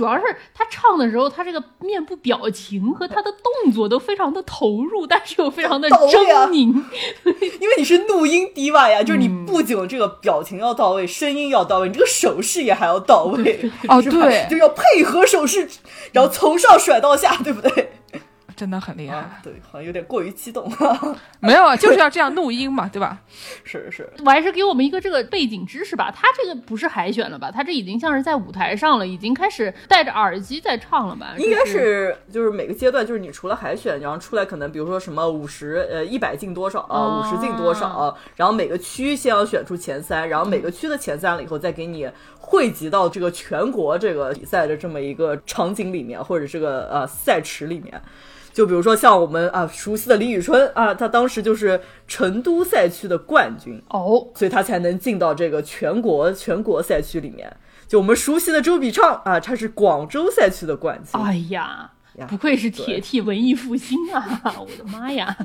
[0.00, 0.22] 主要是
[0.54, 6.72] 他唱的时候，他这个面部表情和他的动作都非常的投入，但是又非常的狰狞。
[7.60, 13.70] 因为你是怒音 diva 呀，就是你不仅这个表情要到位，声音要到位，你这个手势也还要到位。
[14.10, 15.68] 对， 就要配合手势，
[16.12, 17.89] 然后从上甩到下，对不对？
[18.60, 19.16] 真的很厉害。
[19.16, 20.70] 啊，对，好像有点过于激动。
[21.40, 23.18] 没有啊，就是要这样怒音嘛，对吧？
[23.64, 27.50] 是是，我还是给我们一个这个背景知识吧，他这个不是海选了吧？
[27.50, 31.34] 他这已经像是在舞台上了，已经开始戴着耳机在唱了吧？
[31.38, 42.06] 应该是就是每个阶段，就是你除了海选，然后出来可能比如说什么五十呃一百进多少啊，哦五十进多少啊，然后每个区先要选出前三，然后每个区的前三了以后，再给你
[42.38, 48.02] 汇集到这个全国这个比赛的这么一个场景里面，或者这个呃赛池里面。
[48.60, 57.50] 就比如说像我们啊熟悉的李宇春啊，她当时就是成都赛区的冠军，哦，所以他才能进到这个全国全国赛区里面。
[57.88, 61.18] 就我们熟悉的周笔畅啊，他是广州赛区的冠军。
[61.18, 61.90] 哎呀呀，
[62.26, 64.42] 不愧是铁 T 文艺复兴啊！
[64.58, 65.36] 我的妈呀，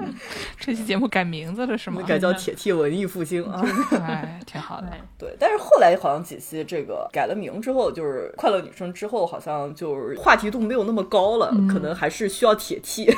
[0.58, 2.02] 这期节目改名字了是吗？
[2.06, 3.62] 改叫铁 T 文艺复兴啊，
[4.06, 4.86] 哎，挺好的。
[4.88, 13.10] 哎对，但是后来好像几期这个改了名之后，就是快乐女生之后，好像就是话题度没有那么高了，可能还是需要铁 T，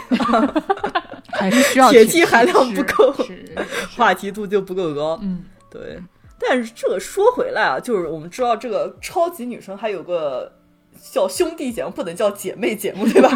[1.33, 3.15] 还是需要铁体 T 含量不够，
[3.97, 5.19] 话题度就不够高。
[5.23, 5.99] 嗯，对。
[6.45, 10.53] 但是这个说回来啊，就是我们知道这个超级女生还有个
[11.11, 13.29] 叫兄弟节目，不能叫姐妹节目，对吧？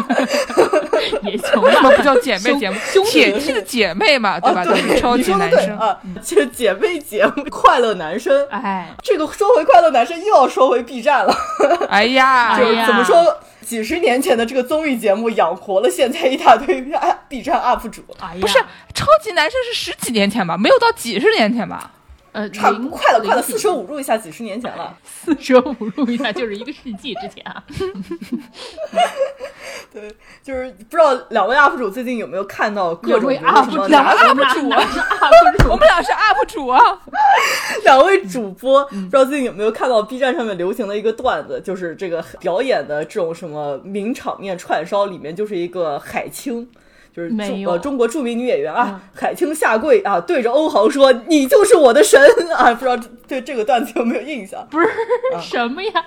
[1.23, 1.89] 也行什么吧。
[1.95, 2.77] 不叫姐妹节目？
[2.91, 4.61] 兄弟铁 T 的姐妹嘛，对吧？
[4.61, 5.77] 啊，都是超你级男生。
[5.77, 8.47] 啊，就是姐妹节目，快乐男生。
[8.49, 11.35] 哎，这个说回快乐男生，又要说回 B 站了。
[11.89, 16.81] 哎呀，就怎么说，几十年前的这个综艺节目养活了现在一大堆
[17.27, 18.57] B 站 UP 主，哎呀，不是
[18.93, 20.57] 超级男生是十几年前吧？
[20.57, 21.91] 没有到几十年前吧？
[22.37, 24.95] 呃，差零快了快了，四舍五入一下，几十年前了。
[25.03, 27.63] 四舍五入一下，就是一个世纪之前啊。
[29.91, 30.07] 对，
[30.43, 34.69] 就是不知道两位 UP 主最近有没有看到各种 UP 主啊 UP 主，
[35.71, 36.79] 我们俩是 UP 主啊，
[37.83, 46.69] 两位主播，不知道最近有没有看到 B 站上面流行的一个段子，就是这个表演的这种什么名场面串烧，里面就是一个海清。
[47.17, 52.21] 就是中呃中国著名女演员啊，海清下跪啊，对着欧豪说：“你就是我的神
[52.55, 52.95] 啊！”不知道
[53.27, 54.67] 对这个段子有没有印象？
[54.69, 54.87] 不是
[55.41, 56.05] 什么呀？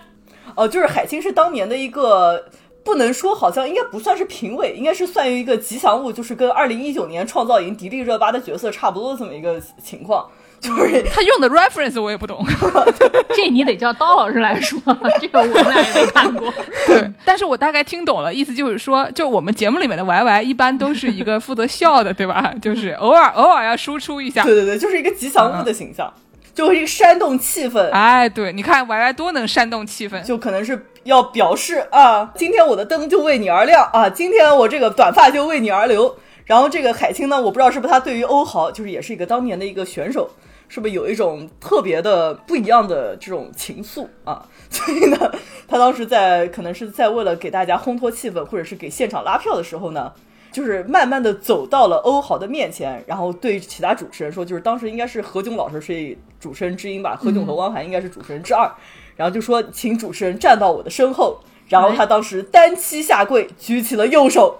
[0.54, 2.44] 哦，就是海清是当年的一个，
[2.84, 10.28] 不能说好像应该不算是评委，应该是算于一个吉祥物，就是跟二零一九年创造营迪丽热巴的角色差不多的这么一个情况。
[10.60, 12.44] 就是 他用的 reference 我也不懂。
[13.34, 14.78] 这你得叫刀老师来说，
[15.20, 16.52] 这个我们俩也没看过。
[16.86, 22.52] 对，但是我大概听懂了，意思就是说，就我们节目里面的 Y Y 一般都是一个负责笑的，对吧？
[22.60, 24.42] 就是偶尔偶尔要输出一下。
[24.44, 26.12] 对对对，就是一个吉祥物的形象，
[26.54, 27.90] 就是一个煽动气氛。
[27.90, 36.16] 哎，对，你看 Y Y 多能煽动气氛，就可能是要表示啊，今天我的灯就为你而亮啊，今天我这个短发就为你而留。
[36.44, 40.28] 然后这个海清呢，我不知道是不是他对于欧豪，就是也是一个当年的一个选手，
[40.72, 44.46] 是不是有一种特别的不一样的这种情愫啊？
[44.70, 45.32] 所以呢，
[45.66, 50.12] 他当时在可能是在为了给大家烘托气氛，或者是给现场拉票的时候呢，
[50.52, 58.70] 就是慢慢的走到了欧豪的面前，然后对其他主持人说，就是当时应该是何炅老师是主持人之一吧，何炅和汪涵应该是主持人之二，
[59.16, 64.56] 然后就说请主持人站到我的身后，然后他当时单膝下跪，举起了右手。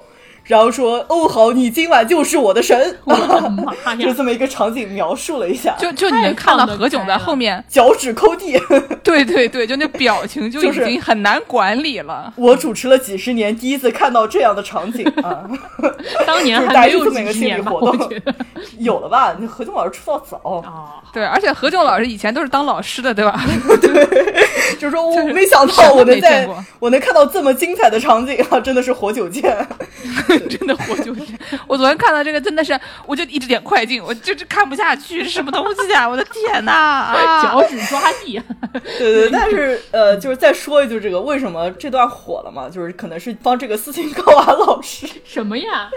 [0.50, 4.12] 然后说：“欧豪，你今晚就是我的神！”我的妈就！
[4.12, 8.60] 这么一个场景描述了一下，就就你能看到何炅在后面，脚趾抠地。
[9.04, 12.32] 对对对，就那表情 就已就是经很难管理了。
[12.34, 15.48] 我主持了几十年，第一次看到这样的场景啊！
[16.26, 18.10] 当年还没有大家就这么一个心理活动。
[18.80, 19.36] 有了吧？
[19.38, 20.64] 那何炅老师出道早，哦，
[21.12, 23.40] 对，而且何炅老师以前都是当老师的，对吧？
[23.80, 24.04] 对
[24.80, 26.48] 就是说我没想到我能在
[26.80, 28.58] 我能看到这么精彩的场景啊！
[28.58, 29.64] 真的是活久见。
[30.48, 31.32] 真的活就是，
[31.66, 36.08] 我昨天看到这个真的是，我就一直点快进，我就是看不下去，什么东西啊？
[36.08, 36.72] 我的天呐！
[36.72, 38.40] 啊脚趾抓地，
[38.98, 42.68] 对对，但是呃，就是再说一句，这个为什么这段火了嘛？
[42.68, 45.90] 就是可能是帮这个斯琴高娃老师什么呀？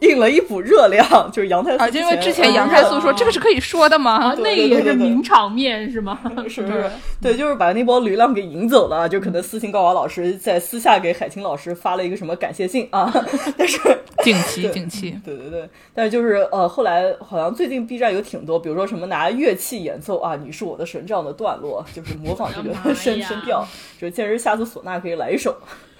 [0.00, 4.34] 印了一股热量，就是杨太素啊，就因为之前嗯杨太素说哦这个是可以说的啊，吗？
[4.38, 6.18] 那个也是名场面是吗？
[6.48, 6.90] 是不是？
[7.20, 9.08] 对，就是把那波流量给引走了。
[9.08, 13.12] 就可能斯琴高娃老师在私下给海清老师发了一个什么感谢信啊，
[13.56, 13.79] 但是
[14.22, 23.66] 近期，对近期，对对对，但是就是呃，后来好像最近 B 站有挺多，比如说什么拿乐器演奏啊，你是我的神这样的段落，就是模仿这个声声调，
[23.98, 25.56] 就是见人下次唢呐可以来一首，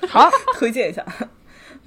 [0.09, 0.29] 好，
[0.59, 1.05] 推荐一下。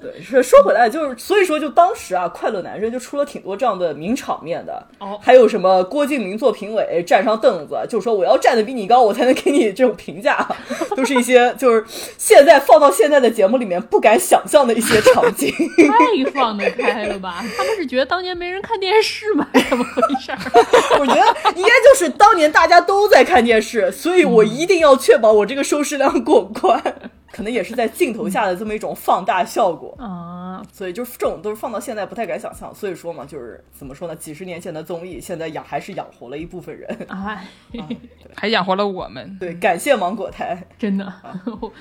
[0.04, 10.46] 对，是说回来就是，所以说就当时啊，快乐男生就出了挺多这样的名场面的，哦还有什么郭敬明做评委站上凳子，就说我要站得比你高，我才能给你这种评价，
[10.96, 11.86] 都是一些就是
[12.18, 15.50] 现在放到现在的节目里面不敢想象的一些场景。
[15.88, 17.44] 太放得开了吧？
[17.56, 19.48] 他们是觉得当年没人看电视吗？
[19.70, 20.38] 怎么回事儿？
[21.00, 26.82] 我觉得应该就是当年大家都在看电视，所以我一定要确保我这个收视量过关。
[27.34, 32.74] 可能也是在镜头下的这么一种放大效果，啊，所以就是这种都是放到现在不太敢想象。
[32.76, 34.16] 所以说嘛，就是怎么说呢？
[34.16, 36.88] 几十年前的综艺，现在养还是养活了一部分人。
[37.10, 37.42] 啊，
[38.36, 39.36] 还养活了我们。
[39.40, 40.64] 对，感谢芒果台。
[40.78, 41.12] 真的，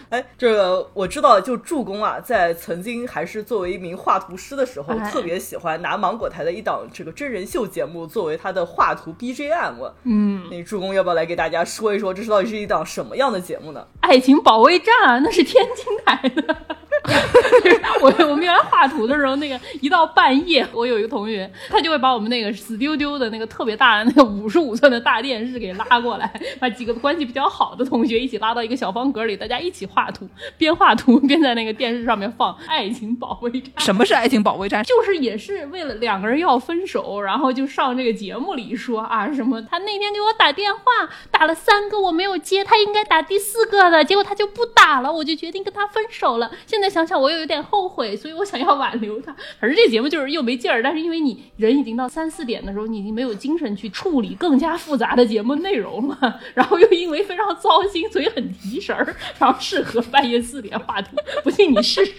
[0.09, 9.93] 哎，这个我知道，就助攻啊，在曾经还是作为一名画图师的时候，哎特别喜欢拿芒果台的一档这个真人秀节目作为他的画图 BGM。
[10.05, 13.87] 嗯，那助攻要不要来给大家说一说，这是到底是一档什么样的节目呢？
[14.01, 16.67] 爱情保卫战啊，那是天津台的。
[18.01, 33.73] 我 我们原来画图的时候，那个一到半夜，我有一个同学，他就会把我们那个死丢丢的那个特别大的那个五十五寸的大电视给拉过来，把几个关系比较好的同学一起拉到一个小方格里，大家一起画图，边画图边在那个电视上面放《爱情保卫战》。
[33.83, 34.83] 什么是爱情保卫战？
[34.85, 40.83] 就是也是为了两个人要分手，然后就上这个节目里说啊什么，他那天给我打电话，
[41.31, 46.51] 打了三个我没有接，他应该打第四个的，结果他就不打了，我就决定跟他分手了。
[46.67, 49.35] 现在想想我又有点后悔，所以我想要挽留他。
[49.59, 61.17] 反正这节目就是又没劲儿，但是因为你人已经到三四点的时候，你已经没有精神去处理更加复杂的节目内容了，然后又因为非常糟心，所以很提神儿，然后适合半夜四点画图。
[61.43, 62.13] 不信你试试，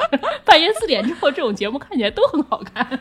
[0.44, 3.00] 半夜四点之后这种节目看起来都很好看。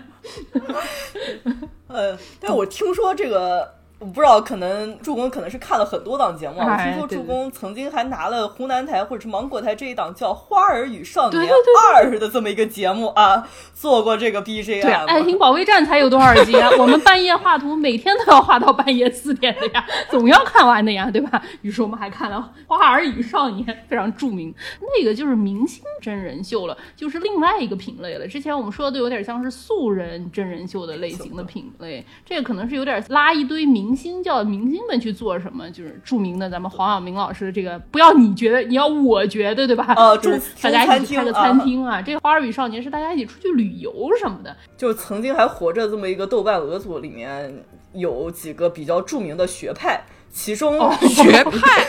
[1.89, 11.49] 呃，但我听说这个我不知道，可能助攻可能是看了很多档节目听说助攻曾经还拿了湖南台或者是芒果台这一档叫《花儿与少年
[11.95, 14.83] 二》的这么一个节目啊，做过这个 BGM。
[14.83, 16.69] 对，爱情保卫战才有多少集啊？
[16.81, 21.41] 我们半夜画图，每天都要画到半夜四点的呀， 总要看完的呀，对吧？
[21.61, 22.37] 于是我们还看了
[22.67, 24.53] 《花儿与少年》，非常著名。
[24.99, 28.27] 那个就是明星真人秀了，就是另外一个品类了。
[28.27, 39.95] 之前我们说的有点像是素人真人秀的类型的品类，这个可能是有点拉一堆明星，叫明星们去做什么，就是著名的咱们黄晓明老师的这个，不要你觉得，你要我觉得，对吧？
[39.97, 42.01] 呃就是大家一起去开个餐厅啊。
[42.01, 44.57] 这个《花儿与少年》是大家一起出去旅游什么的。
[44.77, 51.87] 就是曾经还活着这么一个豆瓣俄组里面有几个比较著名的学派，其中、哦 学派，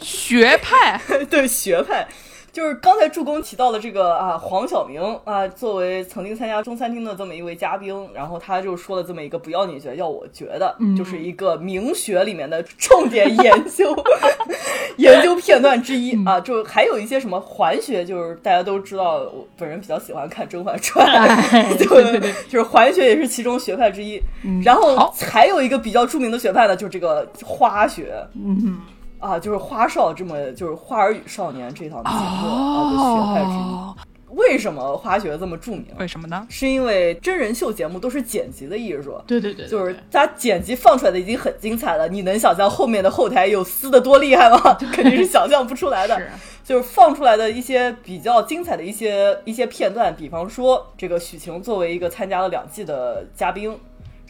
[0.00, 1.00] 学派，
[1.30, 2.08] 对学派。
[2.52, 13.96] 就是刚才助攻提到了这个啊，黄晓明啊，作为曾经参加中餐厅的这么一位嘉宾，然后他就说了这么一个“不要你觉得，要我觉得”，就是一个名学里面的重点研究
[14.98, 16.38] 研究片段之一啊。
[16.38, 21.06] 就还有一些什么环学，就是大家都知道，我本人比较喜欢看《甄嬛传》，
[21.56, 24.20] 哎对对对对， 就是环学也是其中学派之一。
[24.62, 28.12] 然后还有一个比较著名的学派呢，就是这个花学。
[28.34, 28.78] 嗯，
[29.22, 33.72] 啊，就是花少这么就是《花儿与少年》这档节目、啊的学派之一。
[33.72, 33.96] 哦，
[34.30, 35.86] 为什么花学这么著名？
[35.98, 36.44] 为什么呢？
[36.50, 39.20] 是因为真人秀节目都是剪辑的艺术。
[39.26, 44.74] 对对对，对就是它剪辑放出来的已经很精彩了，你能想象后面的后台有撕的多厉害吗？
[44.92, 46.18] 肯定是想象不出来的。
[46.18, 46.28] 是
[46.64, 53.76] 就是放出来的一些比较精彩的一些一些片段，比方说这个许晴作为一个参加了两季的嘉宾，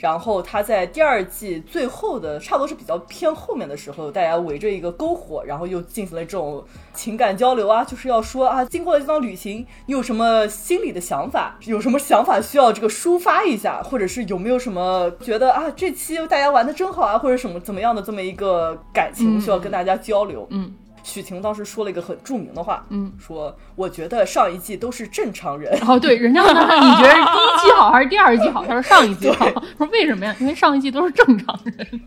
[0.02, 11.56] 然后他在第二季最后的差不多是比较偏后面的时候，大家围着一个篝火，然后又进行了这种情感交流啊，就是要说啊，经过了这趟旅行，你有什么心里的想法？
[11.66, 20.44] 有什么想法需要这个抒发一下，或者是有没有什么觉得啊，这期大家玩的真好啊，或者什么怎么样的这么一个感情需要跟大家交流？
[20.50, 20.74] 嗯。
[21.02, 28.64] 许晴当时说了一个很著名的话，嗯，说我觉得上一季都是正常人，哦，对，人家问他你觉得第一季好还是第二季好？
[28.64, 29.48] 他说上一季好。
[29.78, 30.34] 说为什么呀？
[30.40, 32.00] 因为上一季都是正常人。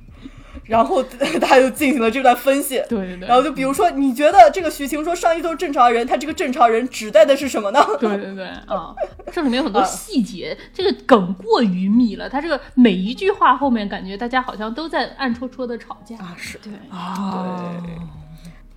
[0.63, 1.03] 然后
[1.39, 2.81] 他就进行了这段分析。
[2.89, 7.85] 对对对然后就比如说，你觉得这个许晴说上一季都是正常人，他这个正常人指代的是什么呢？
[7.99, 8.95] 对对对，啊，
[9.31, 12.27] 这里面有很多细节，这个梗过于密了。
[12.27, 16.15] 他这个每一句话后面，感觉大家好像都在暗戳戳的吵架。
[16.17, 17.75] 啊，是对，哦，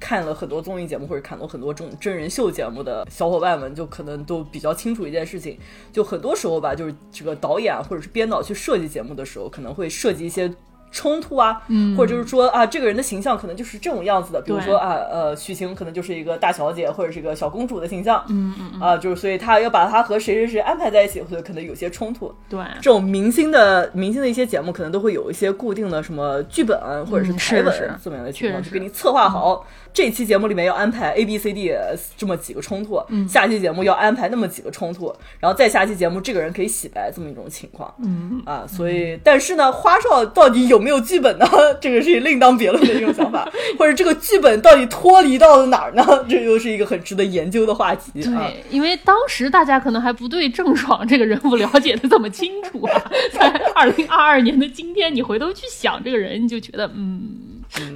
[0.00, 5.58] 看了很多综艺节目或者看过很多这种真人秀节目的小伙伴们，就可能都比较清楚一件事情，
[5.92, 10.52] 就很多时候吧，就是这个导演啊或者是编导去设计节目的时候，可能会设计一些。
[10.90, 11.94] 冲突啊，嗯。
[11.94, 22.34] 或者就是说啊，这个人的形象可能就是这种样子的，比如说啊，呃，许晴可能就是一个大小姐或者是一个小公主的形象，嗯嗯嗯，啊，就是所以他要把他和谁谁谁安排在一起，或者可能有些冲突。
[22.48, 29.66] 对，这种明星的明星的一些节目，可能都会有一些固定的什么剧本或者是嗯台本这么样的情况，就给你策划好。
[29.98, 31.74] 这期节目里面要安排 A B C D
[32.16, 37.92] 这么几个冲突，下期节目要安排那么几个冲突，然后再下期节目这个人可以洗白这么一种情况。
[38.00, 41.44] 嗯，啊，所以但是呢，花少到底有没有剧本呢？
[41.82, 46.06] 这个是另当别论的一种想法， 或者这个剧本到底脱离到了哪儿呢？
[46.30, 48.46] 这又是一个很值得研究的话题啊。
[48.52, 57.30] 对，因为当时大家可能还不对郑爽这个人物了解的这么清楚啊，在二零二二年的今天，你回头去想这个人，你就觉得嗯，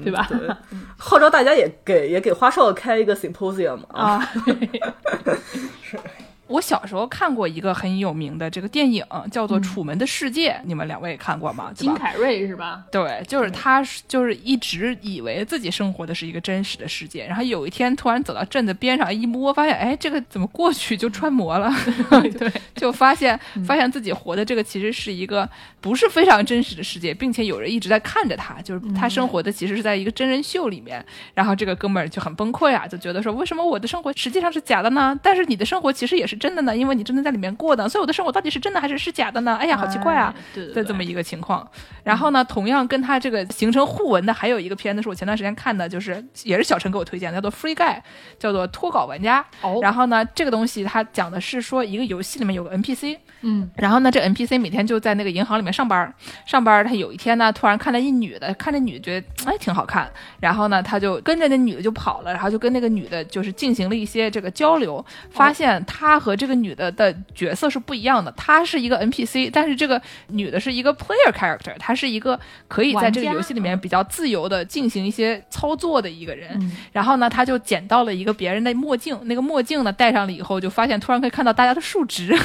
[0.03, 0.27] 对吧？
[0.29, 0.49] 对，
[0.99, 4.17] 号召大家也给也给花少开一个 symposium 啊。
[4.17, 4.29] 啊，
[6.53, 11.73] 我小时候看过一个很有名的这个电影，叫做《楚门的世界》，你们两位看过吗？
[11.75, 12.85] 金凯瑞是吧？
[12.93, 21.73] 对，就是他，就是一直以为自己生活的是一个真实的世界，然后有一天突然走到镇子边上一摸，发现哎，这个怎么过去就穿模了？
[22.39, 25.49] 对，就发现发现自己活的这个其实是一个
[25.81, 31.03] 不是非常真实的世界，并且有人一直在看着他，就是他生活的其实是在一个真人秀里面。
[31.33, 35.19] 然后这个哥们儿就很崩溃啊，就觉得说为什么我的生活实际上是假的呢？
[35.23, 39.57] 但是你的生活其实也是真的呢，因为你真的在里面过的，所以我的生活到底是真的还是是假的呢？
[39.61, 40.35] 哎呀，好奇怪啊！
[40.75, 41.65] 的这么一个情况。
[42.03, 47.95] 然后呢，同样跟他这个形成互文的还有一个片子，是我前段时间看的，就是也是小陈给我推荐的，叫做《Free Guy》，
[48.41, 49.45] 叫做脱稿玩家。
[49.61, 56.13] 哦然后呢，这个东西它讲的是说一个游戏里面有个 NPC，嗯，然后呢，这 NPC 每天就在那个银行里面上班，
[56.45, 76.51] 上班他有一天呢，突然看到一女的，看这女的觉得哎挺好看，然后呢，他就跟着那女的就跑了，然后就跟那个女的就是进行了一些这个交流，发现他和这个女的的角色是不一样的，她是一个 NPC，但是这个女的是一个 player character，她是一个可以在这个游戏里面比较自由的进行一些操作的一个人。
[76.61, 82.37] 嗯然后呢，他就捡到了一个别人的墨镜，那个墨镜呢戴上了以后，就发现突然可以看到大家的数值，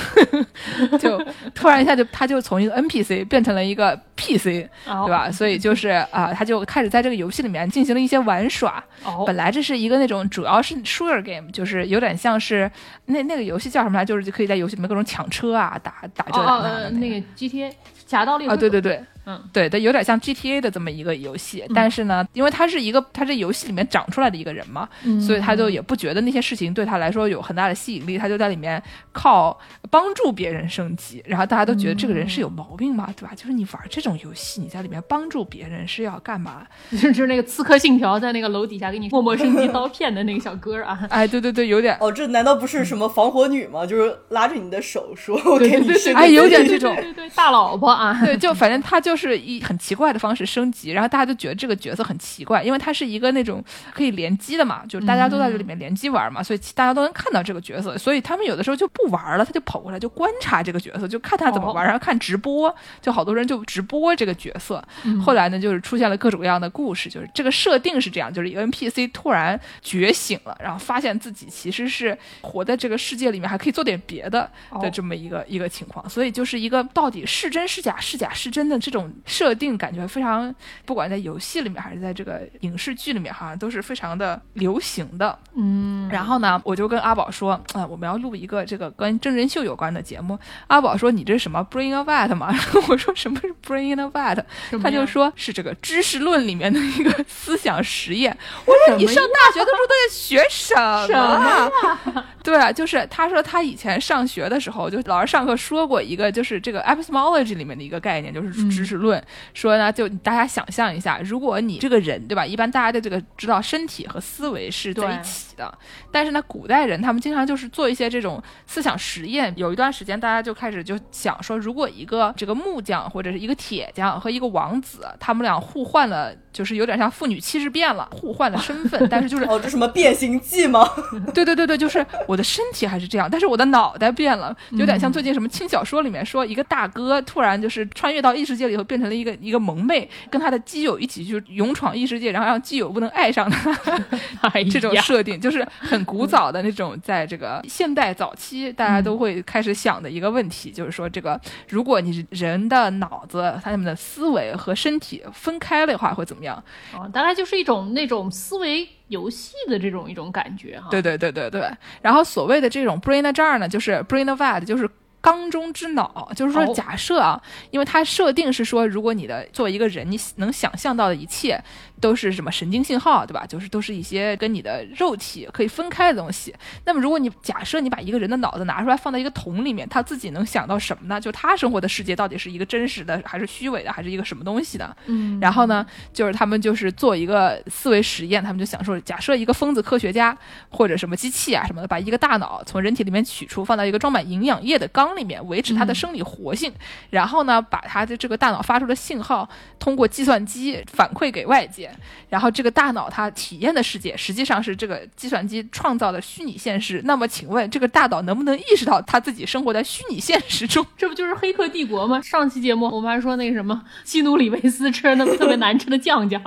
[0.99, 1.21] 就
[1.53, 5.29] 突然一下就他就从一个 NPC 变成了一个 PC，哦对吧？
[5.31, 8.83] 所以就是啊、他就开始在这个游戏里面进行了一些玩耍。
[9.03, 12.69] 哦，本来这是一个那种主要是 shooter game，就是有点像是
[13.05, 17.71] 那那个游戏叫什么来，就是可以在游戏里面各种抢车啊，打打这打哦哦那的呃那个 GTA
[18.05, 29.59] 侠盗猎啊，对对对，嗯，对它，有点像 GTA 的这么一个游戏，但是呢，因为他是一个他这游戏里面长出来的一个人嘛，嗯所以他就也不觉得那些事情对他来说有很大的吸引力，他就在里面靠
[29.91, 33.33] 帮助别人升级，然后大家都觉得这个人是有毛病嘛，对吧？
[33.35, 36.65] 就是你玩这种游戏，你在里面帮助别人是要干嘛？
[36.91, 41.97] 就是就是那个《刺客信条》在那个楼底下给你默默升级刀片的那个小哥啊， 哎，对对对，有点。
[41.99, 43.85] 哦，这难道不是什么防火女吗？
[43.85, 53.63] 就是拉着你的手说：“我给你升级。”哎有点这种对对对，大老婆啊，对，就反正他就是以很奇怪的方式升级，然后大家就觉得这个角色很奇怪，因为他是一个那种
[53.93, 64.83] 可以联机的嘛，就是大家都在这里面联机玩嘛，所以大家都能看到这个角色，所以他们有的时候就不玩了，他就跑过来就观察这个角色，就看他怎么玩，然后看直播，就好多人就直播这个角色。
[65.23, 74.49] 后来呢，就是出现了各种各样的故事，就是这个设定是这样，就是一个 NPC 突然觉醒了，然后发现自己其实是活在这个世界里面，还可以做点别的
[74.81, 80.53] 的这么一个、一个情况，所以就是一个到底是真是假，是假是真的这种设定，感觉非常，
[80.85, 85.37] 不管在游戏里面还是在这个影视剧里面，好像都是非常的流行的。
[85.55, 90.37] 嗯，然后呢，我就跟阿宝说，啊、我们要录一个这个跟真人秀有关的节目。
[90.67, 98.35] 阿宝说：“你这是什么 Bring a Vat 吗？”然 后我说：“什么是 Bring a Vat？” 什么他就说是这个知识论里面的一个思想实验。
[98.65, 100.75] 我说：“你上大学的时候都在学什？
[101.13, 109.23] 么 对啊，就是他说他以前上学的时候，就老师上课说过一个，就是这个 epistemology 里面的一个概念，就是知识论。
[109.53, 112.45] 说呢，就大家想象一下，如果你这个人，对吧？
[112.45, 115.77] 一般大家的这个知道身体和思维是在一对起的，
[116.11, 119.53] 但是呢，古代人他们经常就是做一些这种思想实验。
[119.57, 130.87] 有一段时间，大家就开始就想说，如果一个这个木匠或者是一个铁匠和一个王子，他们俩互换了，就是有点像父女七十变了，互换了身份，但是就是哦，这什么变形记吗？
[131.33, 151.39] 对对对对，就是我的身体还是这样，但是我的脑袋变了，有点像最近什么轻小说里面说，一个大哥突然就是穿越到异世界里头，变成了一个一个萌妹，跟他的基友一起去勇闯异世界，然后让基友不能爱上他， 这种设定就是很古早的那种，在这个现代早期大家都会开始想的一个问题，就是说这个
[151.69, 156.55] 如果你人的脑子、他们的思维和身体分开了的话，会怎么样？
[156.93, 160.87] 啊，大概就是一种那种思维游戏的这种一种感觉哈。
[160.89, 161.69] 对对对对对。
[162.01, 164.89] 然后所谓的这种 brain jar 呢，就是 brain vat，就是。
[165.19, 167.41] 缸中之脑，就是说，哦假设啊，
[167.71, 171.61] 因为它设定是说，如果你的作为一个人，你能想象到的一切
[171.99, 173.45] 都是什么神经信号，对吧？
[173.45, 176.53] 就是都是一些跟你的肉体可以分开的东西。
[176.85, 181.19] 那么，如果你假设你把一个人的脑子拿出来放在一个桶里面，他自己能想到什么呢？
[181.19, 184.95] 就他生活的世界到底是一个真实的，还是虚伪的，还是一个什么东西的？
[185.05, 190.37] 嗯，然后呢，就是他们就是做一个思维实验，他们就想说，假设一个疯子科学家
[190.69, 196.71] 或者什么机器啊什么的，把一个大脑从人体里面取出，放到一个装满营养液的缸里面，维持它的生理活性，
[197.09, 199.47] 然后呢，把它的这个大脑发出的信号
[199.79, 201.86] 通过计算机反馈给外界，
[202.29, 207.01] 然后这个大脑它体验的世界实际上是这个计算机创造的虚拟现实。
[207.05, 210.85] 那么，请问这个大脑能不能意识到他自己生活在虚拟现实中？
[210.97, 212.21] 这不就是《黑客帝国》吗？
[212.21, 216.41] 上期节目我们还说那个什么基努里维斯吃那个特别难吃的酱酱，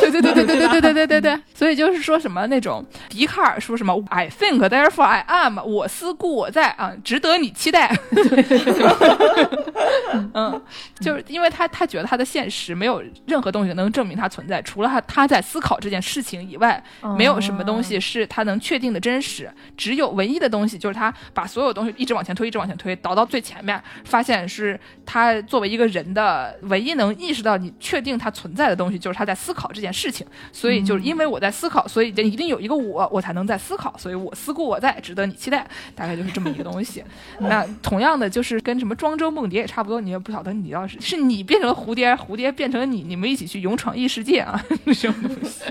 [0.00, 7.96] 对 对对对对对对对对对对，所以就是说什么那种笛卡尔说什么 I think therefore I am，我思故我在啊，值得你期待。
[10.34, 10.60] 嗯，
[11.00, 16.82] 就是因为他他觉得他的现实没有任何东西能证明他存在，除了他他在思考这件事情以外，
[17.16, 19.50] 没有什么东西是他能确定的真实。
[19.76, 30.26] 只有唯一的东西就是他把所有东西一直往前推，一直往前推，倒到最前面，发现是他作为一个人的唯一能意识到你确定他存在的东西，就是他在思考这件事情。
[30.52, 35.66] 所以就是因为我在思考，所以一定有一个我，我才能在思考，所以我思故我在，值得你期待。
[35.94, 37.02] 大概就是这么一个东西。
[37.40, 44.60] 那同样的就是跟什么庄周梦蝶也差不多，你也不晓得你要是是你变成了蝴蝶，蝴蝶变成了你，你们一起去勇闯异世界啊，
[44.92, 45.62] 什么东西？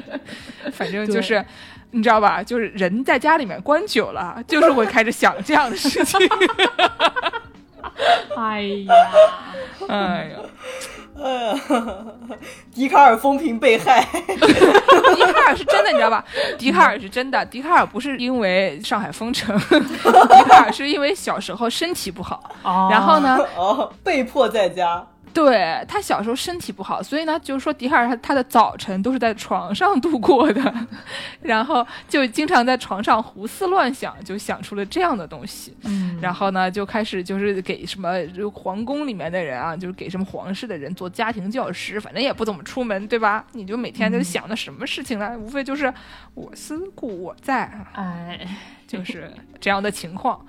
[0.72, 1.44] 反正就是。
[1.92, 2.44] 你知道吧？
[2.44, 6.20] 就是人在家里面关久了，就是会开始想这样的事情。
[8.38, 8.94] 哎呀，
[9.90, 10.38] 哎呀，
[11.20, 11.60] 哎呀，
[12.76, 14.04] 笛卡尔风评被害。
[14.04, 16.24] 笛卡尔是真的，你知道吧？
[16.60, 25.04] 笛卡尔是真的，笛卡尔不是因为上海封城，笛卡尔是因为小时候身体不好，哦然后呢，哦，被迫在家。
[25.34, 30.88] 对他小时候身体不好，所以呢，就是说迪卡尔他他的早晨都是在床上度过的，
[31.41, 35.75] 然后就经常在床上胡思乱想，就想出了这样的东西。
[35.84, 43.45] 嗯，然后呢，就开始就是给什么就皇宫里面的人啊，就是给什么皇室的人做家庭教师，反正也不怎么出门，对吧？
[43.53, 45.38] 你就每天就想的什么事情呢？
[45.38, 45.93] 无非就是
[46.34, 48.47] 我思故我在，哎，
[48.88, 50.45] 就是这样的情况。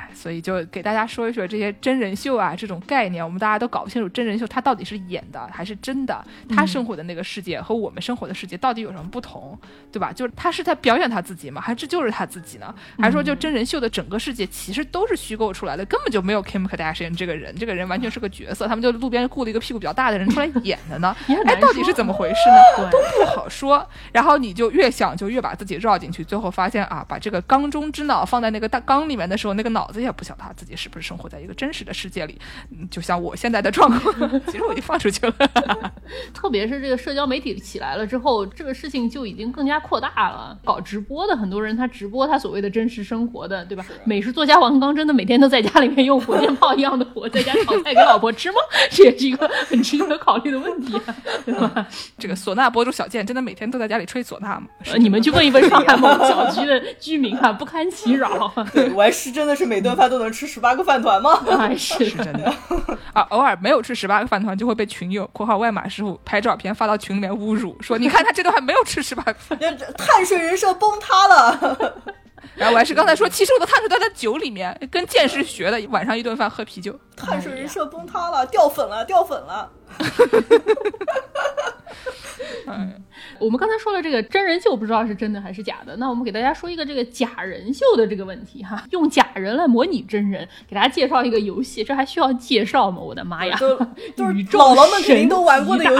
[0.00, 9.58] 哎，所以就给大家说一说这些真人秀啊这种概念，我们大家都搞不清楚真人秀它到底是演的还是真的，他生活的那个世界和我们生活的世界到底有什么不同，
[9.92, 10.12] 对吧？
[10.12, 11.60] 就是他是在表演他自己吗？
[11.60, 12.74] 还是就是他自己呢？
[12.98, 21.14] 还是说就真人秀的整个世界其实都是虚构出来的，根本就没有 Kim Kardashian 这个人，这个人完全是个角色，他们就路边雇了一个屁股比较大的人出来演的呢？
[21.26, 22.56] 哎，到底是怎么回事呢？
[22.76, 23.86] 对都不好说。
[24.12, 32.38] 然后你就越想就越把自己绕进去，最后发现啊，把这个缸中之脑放在那个大缸里面的时候，那个脑子也不晓得他自己是不是生活在一个真实的世界里。
[32.70, 35.34] 嗯，就像我现在的状况， 其实我已经放出去了。
[36.34, 40.58] 特别是这个社交媒体起来了之后，这个事情就已经更加扩大了。
[40.64, 43.84] 搞直播的很多人，他直播他所谓的真实生活的，对吧？
[44.04, 48.56] 美食作家王刚真的每天都在家里面用火箭炮一样的火在家炒菜给老婆吃吗？
[48.90, 51.86] 这也是一个很值得考虑的问题啊，对吧？
[52.18, 54.68] 这个唢呐博主小健真的每天都在家里吹唢呐吗？
[54.90, 58.52] 呃你们去问一问上海某小区的居民啊，不堪其扰。
[58.72, 61.30] 对，我还是真的是每顿饭都能吃十八个饭团吗？
[61.48, 62.52] 啊 是是真的
[63.14, 69.56] 啊，偶尔没有吃十八个饭团，就会被群友（括号外码师傅）拍照片发到群里面侮辱，说你看他这顿还没有吃十八个饭。
[69.96, 71.94] 碳水人设崩塌了。
[72.54, 76.98] 然后我还是刚才说，其实我的碳水都在酒里面，跟剑师学的，晚上一顿饭喝啤酒。
[77.16, 79.70] 碳水人设崩塌了，掉粉了，掉粉了。
[83.38, 85.96] 我们刚才说了这个真人秀，不知道是真的还是假的。
[85.96, 93.00] 那我们给大家说一个这个假人秀的这个问题哈，用假人来模拟真人，给大家介绍一个游戏，这还需要介绍吗？
[93.00, 93.56] 我的妈呀！
[93.58, 93.76] 都
[94.16, 95.96] 都是宇宙姥姥们肯定都玩过的游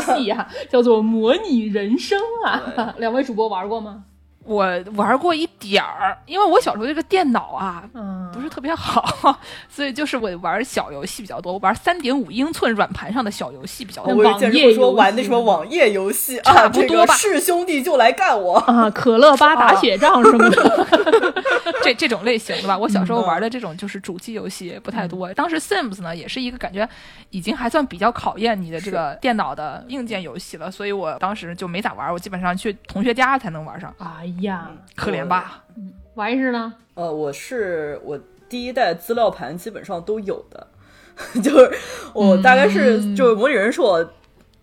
[0.00, 2.94] 戏啊，叫做模拟人生啊。
[2.98, 4.04] 两位主播玩过吗？
[4.44, 9.36] 我玩过一点儿，因为我小时候这个电脑啊嗯不是特别好，
[9.68, 14.14] 所以就是我玩小游戏比较多，我玩三点五英寸软盘上的小游戏比较多。
[14.22, 18.56] 网页游戏玩那什么网页游戏差啊，这个不多吧是兄弟就来干我。
[18.58, 21.34] 啊，可乐吧打雪仗什么的。
[21.82, 25.32] 这这种类型的吧，我小时候嗯玩的这种就是主机游戏不太多。
[25.34, 26.88] 当时 Sims 呢也是一个感觉
[27.30, 35.64] 已经还算比较考验你的这个电脑的硬件游戏了，所以我当时就没咋玩，我基本上去同学家才能玩上，哎呀，可怜吧？
[36.14, 36.74] 完事呢？
[36.94, 38.18] 呃，我是我
[38.48, 40.66] 第一代资料盘基本上都有的，
[41.42, 41.72] 就是
[42.12, 43.16] 我大概是、嗯。
[43.16, 44.12] 就是模拟人是我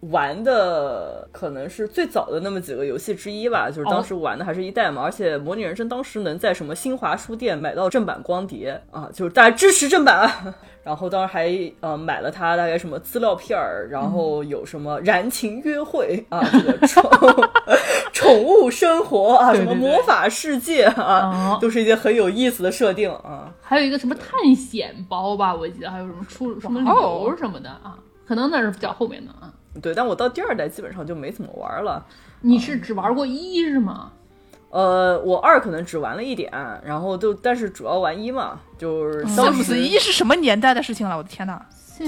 [0.10, 10.56] 玩的可能是最早的那么几个游戏之一吧，就是当时玩的还是一代嘛，而且模拟人生当时能在什么新华书店买到正版光碟啊，就是大家支持正版啊。
[10.84, 11.48] 然后当时还
[11.82, 17.04] 呃买了它大概什么资料片儿，然后有什么燃情约会啊，这个宠
[18.12, 23.54] 宠物生活啊，什么魔法世界啊哦，都是一些很有意思的设定啊。
[23.62, 29.54] 还有一个什么探险包吧，我记得还有什么出什么旅游什么的啊，可能那是比较后面的啊。
[29.80, 32.04] 对，但我到第二代基本上就没怎么玩了。
[32.42, 34.12] 你是只玩过一是吗？
[34.72, 36.52] 呃，我二可能只玩了一点，
[36.84, 41.18] 然后就但是主要玩一嘛，就是当 Sims 时一是什么年代的事情了？
[41.18, 41.62] 我的天呐！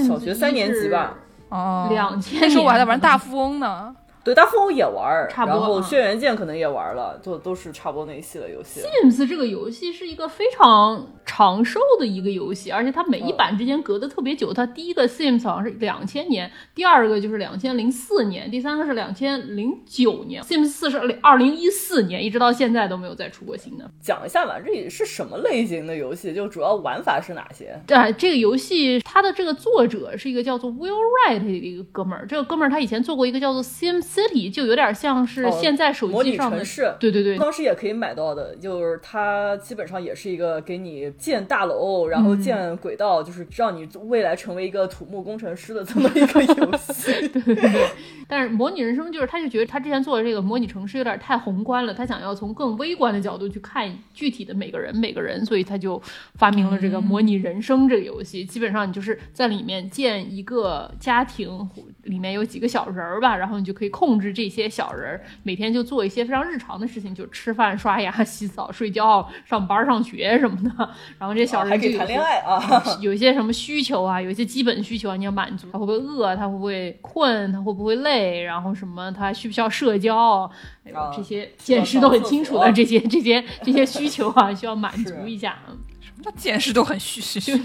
[0.08, 1.14] 小学三年级吧。
[1.50, 3.96] 哦，两千那时候我还在玩大富翁呢。
[4.24, 8.80] 对，大富翁也玩，差不多啊然后轩辕剑可能也玩了，就都是差不多那一系列游戏。
[8.80, 14.54] Sims 这个游戏是一个非常长寿的一个游戏，而且它每一版之间隔得特别久。
[14.54, 20.42] 它第一个 Sims 好像是两千年，第二个就是两千零四年，第三个是两千零九年。
[20.44, 23.90] Sims 四是二零一四年，一直到现在都没有再出过新的。
[24.00, 26.34] 讲一下吧，这是什么类型的游戏？
[26.34, 27.78] 就主要玩法是哪些？
[27.86, 32.26] 对、啊，这个游戏它的这个作者是一个叫做 Will Wright 的一个哥们儿。
[32.26, 36.58] 这个哥们儿他以前做过一个叫做 Sim City，就有点像是哦现在手模拟机上的。
[36.58, 36.94] 城市。
[37.00, 47.28] 对对对，当时也可以买到的，就是它基本上也是一个给你建大楼，然后建轨道，就是让你未来成为一个土木工程师的这么一个游戏。
[47.30, 47.90] 对
[48.28, 56.02] 但是模拟人生就是，他就觉得他之前做的这个模拟城市有点太宏观了，他想要从更微观的角度去看具体的每个人每个人，所以他就
[56.36, 58.44] 发明了这个模拟人生这个游戏。
[58.46, 61.70] 基本上你就是在里面建一个家庭，
[62.04, 70.70] 里面有几个小人儿吧，然后你就可以控制这些小人儿，每天就做一些非常日常的事情，就吃饭、刷牙、洗澡、睡觉、上班、上学什么的。
[71.18, 72.84] 然后这些小人还可以谈恋爱啊！
[73.02, 75.68] 有一些什么需求啊，有一些基本需求啊，你要满足。
[75.72, 76.36] 他会不会饿？
[76.36, 77.52] 他会不会困？
[77.52, 78.42] 他会不会累？
[78.44, 79.12] 然后什么？
[79.12, 80.50] 他需不需要社交？
[80.86, 85.58] 哎呦，啊这些见识都很清楚的这些这些 这些需求啊，需要满足一下。
[86.02, 87.62] 什么叫见识都很虚虚虚。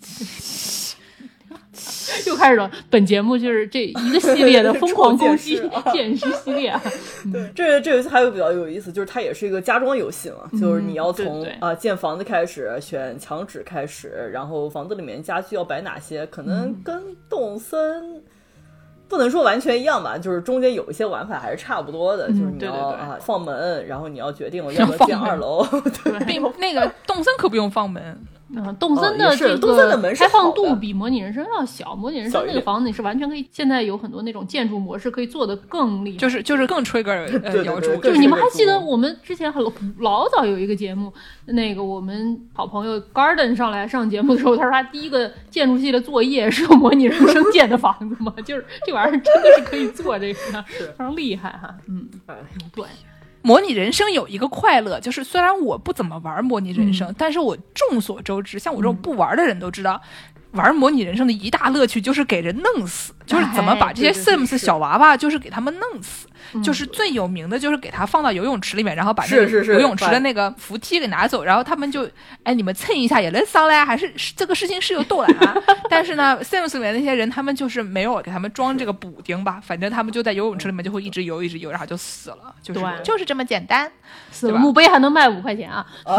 [2.26, 2.70] 又开始了。
[2.90, 6.82] 本节目就是这一个系列的疯狂攻击 超现实啊系列啊。
[7.32, 18.22] 对，这这游戏还有比较有意思，就是它也是一个家装游戏嘛，就是你要从啊、建房子开始，选墙纸开始，然后房子里面家具要摆哪些，可能跟动森。
[19.08, 22.78] 不能说完全一样吧，就是中间有一些玩法还是差不多的，就是你对对对。
[22.78, 25.66] 要啊放门，然后你要决定我要不要建二楼，
[26.04, 28.16] 对，并那个动森可不用放门，
[28.54, 36.18] 嗯，动森的这动森的门是个开放度比模拟人生要小，模拟人生那个房子你是完全可以，现在有很多那种建筑模式可以做的更厉害。
[36.18, 37.10] 就是就是更 trigger
[37.44, 37.52] 呃
[38.02, 39.62] 就是你们还记得我们之前很
[39.98, 41.12] 老早有一个节目，
[41.46, 51.72] 那个我们好朋友 Garden 上来上节目的时候，他说他第一个建筑系的作业是用模拟人生建的房子嘛， 就是这玩意儿真的是可以做这个，非常厉害哈。
[51.88, 52.34] 嗯，哎
[52.74, 52.84] 对，
[53.42, 60.00] 模拟人生有一个快乐，就是虽然我不怎么玩模拟人生，嗯但是我众所周知，像我这种不玩的人都知道。
[60.52, 66.26] 玩模拟人生的一大乐趣就是给人弄死，就是怎么把这些 Sims 小娃娃，就是给他们弄死。
[66.26, 66.30] 嗯
[66.64, 72.08] 就是最有名的就是给他放到游泳池里面，然后把那个游泳池的那个扶梯给拿走，然后他们就，
[72.42, 75.54] 哎，你们蹭一下也能上来，还是是这个事情是有逗来啊。
[75.88, 83.88] 但是呢，Sims 里面那些人，他们就是没有给他们装这个补丁吧，反正他们就在游泳池里面就会一直游一直游，然后就死了，就是对就是这么简单。
[84.32, 85.86] 死了墓碑还能卖五块钱啊！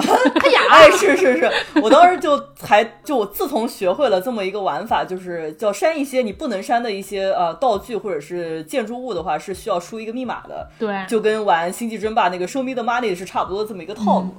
[0.70, 1.52] 哎， 是是是，
[1.82, 14.36] 我当时就还就我自从学会了这么一个玩法，就是叫删一些你不能删的一些呃道具或者是建筑物的话，是需要输一个密码的，对，就跟玩星际争霸那个 Show Me the Money 是差不多这么一个套路。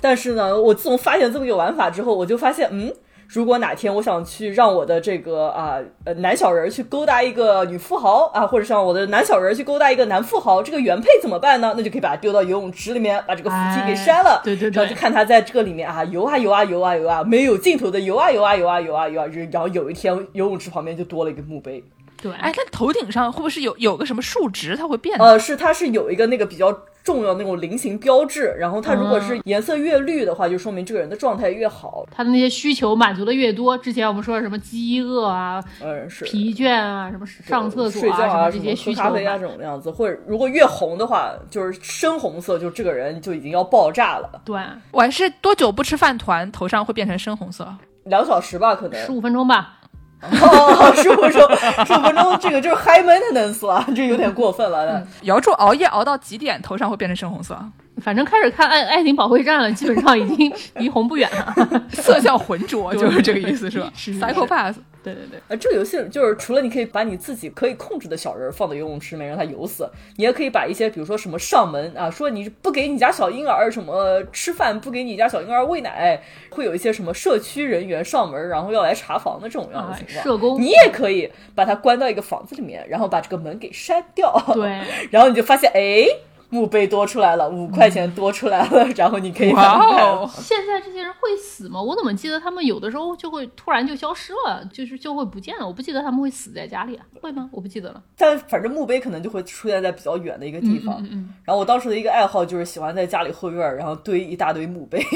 [0.00, 2.92] 但是呢，我自从发现这么一个玩法之后，我就发现，嗯。
[3.28, 11.74] 如果哪天我想去让我的这个啊呃男小人去勾搭一个女富豪啊，或者让我的男小人去勾搭一个男富豪，这个原配怎么办呢？
[11.76, 14.36] 那就可以把他丢到游泳池里面，把这个扶梯给删了。
[14.36, 21.82] 哎对对对然后就看他在这个里面啊游啊游啊游啊游啊，没有尽头的游啊游啊游啊游啊游啊，然后有一天游泳池旁边就多了一个墓碑。
[22.22, 25.18] 对，哎，它头顶上会不会是有有个什么数值，它会变？
[25.18, 26.72] 呃，是它是有一个那个比较
[27.04, 32.04] 重要的那种菱形标志，然后它如果是颜色越绿的话，就说明这个人的状态越好。
[32.10, 44.40] 他的那些需求满足的越多，之前我们说什么饥饿啊、嗯，是疲倦啊、什么上厕所睡觉啊，什么这些需求咖啡啊，这种样子，或者如果越红的话，就是深红色，就这个人就已经要爆炸了。
[44.44, 44.60] 对，
[44.90, 47.68] 我还是多久不吃饭团，头上会变成深红色？
[48.04, 49.74] 两小时吧，可能十五分钟吧。
[50.22, 51.40] 哦，十五分钟，
[51.86, 55.06] 十五分钟，这个就是 high maintenance 了，这有点过分了。
[55.22, 57.58] 瑶柱熬夜熬到几点，头上会变成深红色？
[58.02, 61.54] 反正开始看爱爱情保卫战了，基本上已经 离红不远了。
[61.92, 64.74] 色相浑浊，就是这个意思，是吧是是是？Psychopath。
[65.06, 80.24] 对对对，啊，这个游戏就是除了你可以把你自己可以控制的小人放到游泳池里面让他游死，你也可以把一些比如说什么上门啊，说你不给你家小婴儿什么吃饭，不给你家小婴儿喂奶，会有一些什么社区人员上门，然后要来查房的这种样的啊情况。
[80.24, 84.32] 社工你也可以把它关到一个房子里面，然后把这个门给删掉。
[84.54, 84.80] 对，
[85.12, 86.06] 然后你就发现，哎，
[86.48, 90.30] 墓碑多出来了，五块钱多出来了， 然后你可以哦！
[90.34, 91.80] 现在这些人会死吗？
[91.82, 95.66] 我怎么记得他们有的时候就会突然就消失了，就是就会不见了。
[95.66, 97.48] 我不记得他们会死在家里啊，会吗？
[97.52, 98.02] 我不记得了。
[98.16, 101.02] 但反正墓碑可能就会出现在比较远的一个地方。
[101.10, 105.04] 嗯然后我当时的一个爱好就是喜欢在家里后院儿，然后堆一大堆墓碑，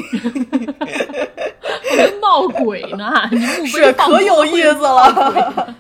[1.97, 5.75] 跟闹鬼呢，你墓碑可有意思了。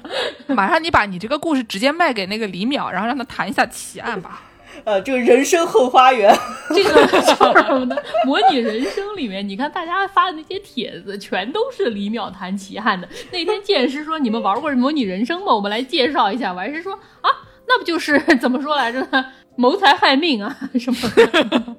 [0.48, 4.42] 马上你把你这个故事直接卖给那个李淼，然后让他谈一下奇案吧。
[4.84, 6.34] 呃，这个人生后花园，
[6.74, 7.96] 这个叫什么呢？
[8.24, 13.08] 模拟人生里面，你看大家发的那些帖子，全都是李淼谈奇案的。
[13.30, 15.54] 那天剑师说：“你们玩过模拟人生吗？
[15.54, 17.30] 我们来介绍一下。”我还是说啊，
[17.68, 19.26] 那不就是怎么说来着呢？
[19.56, 21.76] 谋财害命啊，什么的？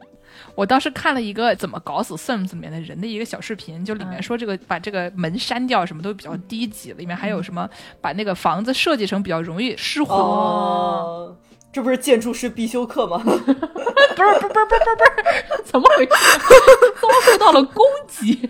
[0.54, 7.68] 我当时看了一个怎么搞死 Sims 里面的人的一个小视频，就里嗯面说这个把这个门删掉什么都比较低级，里面还有什么
[8.02, 11.38] 把那个房子设计成比较容易失火，哦，
[11.74, 13.18] 这不是建筑师必修课吗？
[13.24, 16.12] 不是，不是，不是，不是，不是， 怎么回事？
[17.02, 18.50] 遭受到了攻击。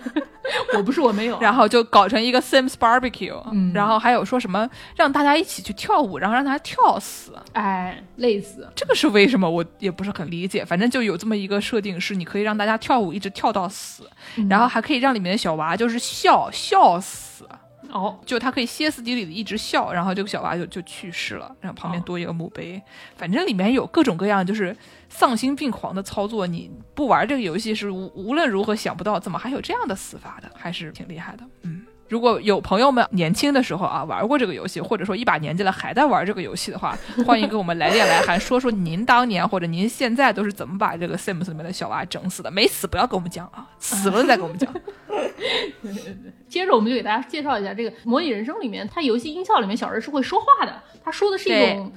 [0.74, 1.40] 我不是，我没有。
[1.40, 8.68] 然后就搞成一个 Sims barbecue，、嗯然后还有说什么让大家一起去跳舞，然后让大家跳死，哎，累死。
[8.76, 9.50] 这个是为什么？
[9.50, 10.66] 我也不是很理解。
[10.66, 17.48] 反正就有这么一个设定，是你可以让大家跳舞一直跳到死，嗯然后还可以让里面的小娃就是笑笑死。
[17.92, 22.82] 哦，就他可以歇斯底里的一直笑，然后这个小娃就就去世了，然后旁边哦多一个墓碑。
[23.16, 24.76] 反正里面有各种各样就是
[25.10, 31.44] 丧心病狂的操作，你不玩这个游戏是无无论如何想不到怎么还有这样的死法的，还是挺厉害的。
[31.64, 42.50] 嗯，如果有朋友们年轻的时候啊玩过这个游戏，或者说一把年纪了还在玩这个游戏的话，欢迎给我们来电来函，说说您当年或者您现在都是怎么把这个 Sims 里面的小娃整死的。
[42.50, 44.74] 没死不要跟我们讲啊，死了再跟我们讲。
[46.52, 51.90] 接着我们就给大家介绍一下这个《模拟人生》里面，它游戏音效里面小人是会说话的，他说的是一种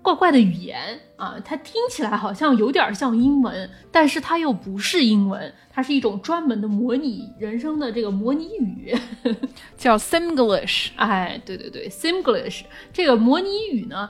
[0.00, 8.96] 怪怪的语言啊，它听起来好像有点像英文，但是它又不是英文，它是一种专门的模拟人生的这个模拟语。
[9.76, 10.88] 叫 Simglish。
[10.96, 12.62] 哎，对对对，Simglish
[12.94, 14.08] 这个模拟语呢，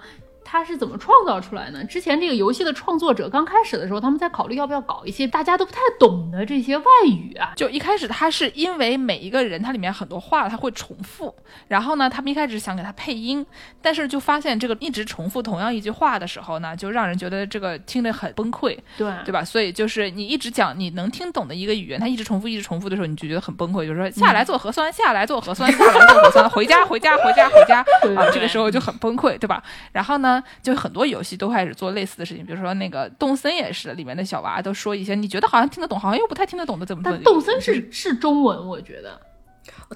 [0.52, 1.84] 它是怎么创造出来呢？
[1.84, 7.52] 之前这个游戏的创作者刚开始的时候，他们在考虑要不要搞一些大家都不太懂的这些外语啊。
[7.54, 11.32] 就一开始他是因为每一个人他里面很多话他会重复，
[11.68, 13.46] 然后呢，他们一开始想给他配音，
[13.80, 19.44] 但是就发现这个一直重复同样一句话的时候呢，就让人觉得这个听得很崩溃，对对吧？
[19.44, 27.78] 所以就是你一直讲你能听懂的一个语言，它一直重复一直重复的时候，你就觉得很崩溃，就是说下来做核酸，下来做核酸，下来做核酸，回家回家回家回家
[28.18, 29.62] 啊，这个时候就很崩溃，对吧？
[29.92, 39.20] 然后呢，就很多游戏都开始做类似的事情，比如说那个动森也是，里面的小娃都说一些你觉得好像听得懂，好像又不太听得懂的怎么怎么但动森是是中文，我觉得。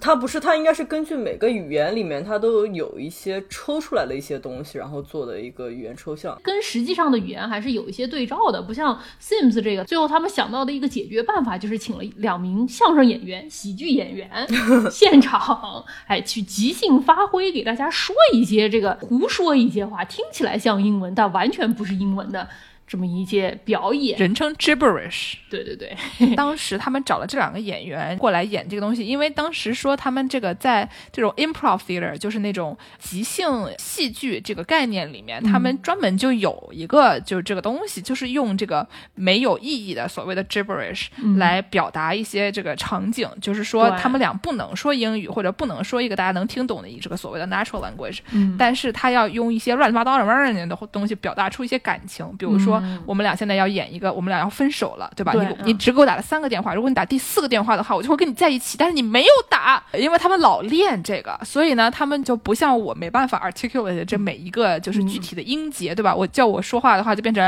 [0.01, 6.39] 它不是，它应该是根据每个语言里面，它都有一些抽出来的一些东西，然后做的一个语言抽象。
[6.43, 14.29] 跟实际上的语言还是有一些对照的，不像 Sims 这个，最后他们想到的一个解决办法就是请了两名相声演员、喜剧演员
[14.91, 22.49] 现场，哎，去即兴发挥，给大家说一些这个胡说一些话，听起来像英文，但完全不是英文的
[22.87, 24.19] 这么一届表演。
[24.19, 25.35] 人称 gibberish。
[25.51, 25.97] 对对对，
[26.35, 41.07] 当时他们找了这两个演员过来演这个东西，因为当时说他们这个在这种 improv theater，就是那种即兴戏剧这个概念里面，他们专门就有一个就是这个东西，就是用这个没有意义的所谓的 gibberish
[41.37, 48.57] 来表达一些这个场景，就是说他们俩不能说英语或者不能说一个大家能听懂的这个所谓的 natural language，嗯。
[48.59, 50.25] 但是他要用一些乱七八糟的
[50.67, 52.74] 的东西表达出一些感情，比如说
[53.07, 55.33] 我们俩现在要演一个，我们俩要分手了，对吧？
[55.33, 58.77] 对你你只给我打了三个电话，如果你打第四个电话的话，我就会跟你在一起。
[58.79, 66.15] 但是你没有打，因为他们老练这个，所以呢，他们就不像我没办法 articulate 这每一个就是具体的音节，对吧？
[66.15, 67.45] 我叫我说话的话就变成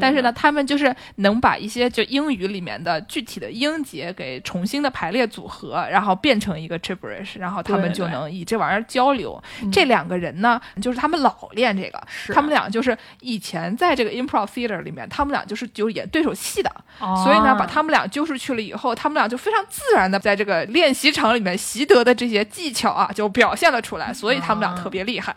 [0.00, 9.40] 但是呢，他们就是能把一些就英语里面的具体的音节给重新的排列组合，然后变成一个 gibberish，然后他们就能以这玩意儿交流。
[9.72, 12.00] 这两个人呢，就是他们老练这个，
[12.32, 16.70] 他们俩就是以前在这个 improv theater 里面，他们俩就是就演对手戏的，
[17.00, 25.34] 哦所以呢，把他们俩揪出去了以后，他们俩就非常自然的在这个练习场里面习得的这些技巧啊，就表现了出来，所以他们俩特别厉害。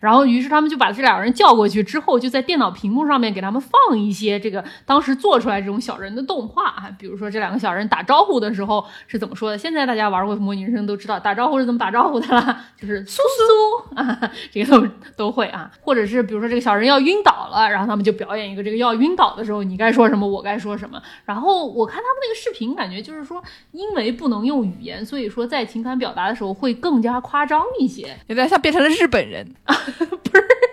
[0.00, 9.58] 然后，于是他们就把这两个人叫过去，之后就在电脑屏幕上面给他们放一些这个当时做出来这种小人的动画啊，比如说这两个小人打招呼的时候是怎么说的。
[9.58, 14.18] 现在大家玩过模拟人生都知道打招呼是怎么打招呼的啦，就是苏苏啊，
[14.50, 15.70] 这个都都会啊。
[15.82, 21.00] 或者是比如说这个小人要晕倒了，然后他们就表演一个这个要晕倒的时候你该说什么，我该说什么。
[21.26, 23.42] 然后我看他们那个视频，感觉就是说，
[23.72, 28.16] 因为不能用语言，所以说在情感表达的时候会更加夸张一些。
[28.28, 29.54] 有点像变成了日本人，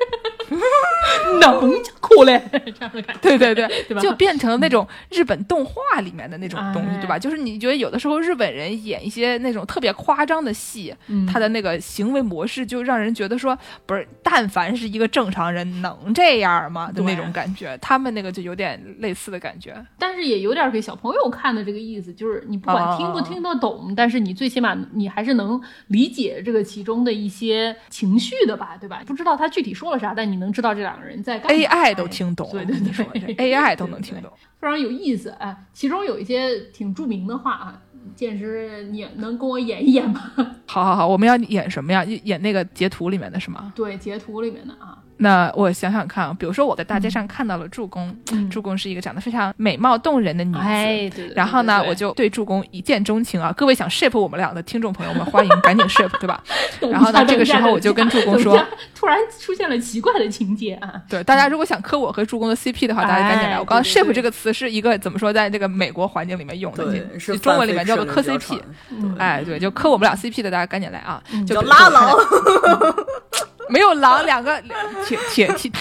[1.39, 3.19] 能就哭嘞，这样的感觉。
[3.21, 7.17] 对对对，对吧 就变成了那种日本动画里面的那种东西，哎对吧？
[7.19, 17.77] 就是你觉得有的时候日本人演一些那种特别夸张的戏，嗯他的那个行为模式就让人觉得说，不是，但凡是一个正常人能这样吗的那种感觉？
[17.81, 19.75] 他们那个就有点类似的感觉。
[19.97, 29.01] 但是也有点给小朋友看的这个意思，就是你不管听不听得懂，但是你最起码你还是能理解这个其中的一些情绪的吧，对吧？
[29.05, 34.31] 不知道他具体说了啥，但你能知道这两个人在干嘛 AI 都听懂，对对对你说这 AI 都能听懂。
[34.59, 35.55] 非常有意思哎。
[35.71, 37.81] 其中有一些挺著名的话啊，
[38.15, 40.19] 简直，你能跟我演一演吗？
[40.65, 42.03] 好好好，我们要演什么呀？
[42.03, 43.71] 演那个截图里面的是吗？
[43.75, 50.59] 对，截图里面的啊，那我想想看，比如说我在大街上看到了助攻，嗯助攻是一个长得非常美貌动人的女子。
[50.59, 53.53] 哎，对对对然后呢，我就对助攻一见钟情啊！
[53.57, 56.43] 各位想 ship 我们俩的听众朋友们，欢迎赶紧 ship，对吧？
[56.91, 58.63] 然后呢这个时候我就跟助攻说，
[58.95, 63.55] 突然出现了奇怪的情节啊，对，大家如果想磕我和助攻的 CP 的话，大家赶紧来。
[63.55, 68.59] 哎我刚 ship 对这个词是一个怎么说，在这个美国环境里面用的，对，就是中文里面叫做磕 CP。
[68.91, 71.21] 嗯哎，对，就磕我们俩 CP 的，大家赶紧来啊！
[71.47, 72.93] 就拉郎见，
[73.69, 74.61] 没有狼，两个
[75.05, 75.71] 铁铁铁，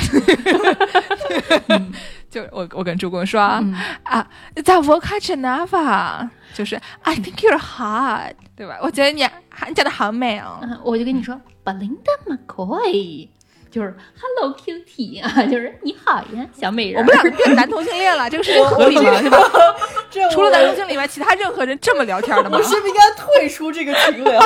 [2.31, 3.63] 就我我跟主公说啊，
[4.05, 4.27] 啊
[4.65, 8.79] 在 a h n a v a 就是 I think you're hot，对吧？
[8.83, 9.23] 我觉得你
[9.69, 10.59] 你长得好美哦。
[10.63, 13.29] 嗯我就跟你说，Belinda McCoy，
[13.71, 17.03] 就是 Hello Kitty 啊， 就是你好呀，小美人。
[17.03, 19.21] 我们两个变男同性恋了，这个事情合理吗？
[19.21, 19.39] 是吧？
[20.11, 22.63] 这除了男同性恋以外，其他任何人这么聊天的吗我？
[22.63, 24.41] 是不是应该退出这个群聊？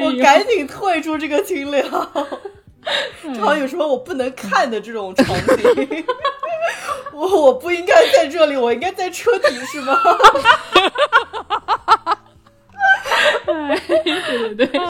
[0.00, 1.82] 我赶紧退出这个群聊。
[3.22, 6.04] 正好像有什么我不能看的这种场景。
[7.12, 9.98] 我我不应该在这里，我应该在车底是吗？
[13.46, 14.80] 哎，对对对，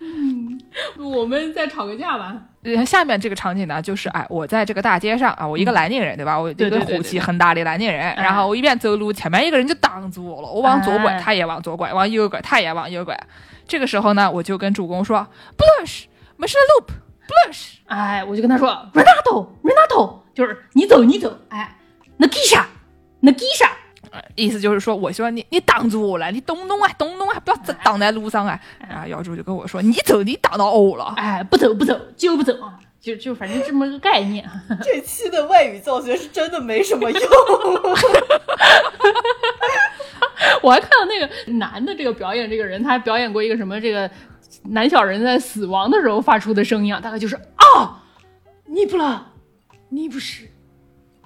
[0.00, 0.58] 嗯，
[0.98, 2.36] 我们再吵个架吧。
[2.62, 6.36] 呃下面这个场景呢，就是哎，我在这个大街上啊，我一个南京人，对吧？
[6.38, 13.16] 我一个虎气很大的南京人，然后我一边走路，前面一个人就挡住我了，我往左拐，哎他也往左拐，往右拐，他也往右拐。
[13.68, 16.04] 这个时候呢，我就跟主公说，blush，
[16.36, 17.76] 没事 loop，blush。
[17.86, 21.76] 哎，我就跟他说，Renato，Renato，就是你走你走，哎
[22.18, 23.68] ，Nagisha，Nagisha，
[24.34, 28.58] 意思就是说，我希望你你挡住我了，你动动啊，动动啊，不要挡在路上啊。
[28.88, 31.14] 然后姚柱就跟我说，你走，你挡到我了。
[31.16, 34.48] 哎，不走不走，就不走啊，就就反正这么个概念。
[34.82, 37.20] 这期的外语教学是真的没什么用。
[40.62, 44.10] 我还看到那个男的这个表演这个人，他还表演过一个什么这个
[44.64, 48.02] 男小人在死亡的时候发出的声音啊，大概就是啊，
[48.66, 49.32] 你不了，
[49.88, 50.48] 你不是，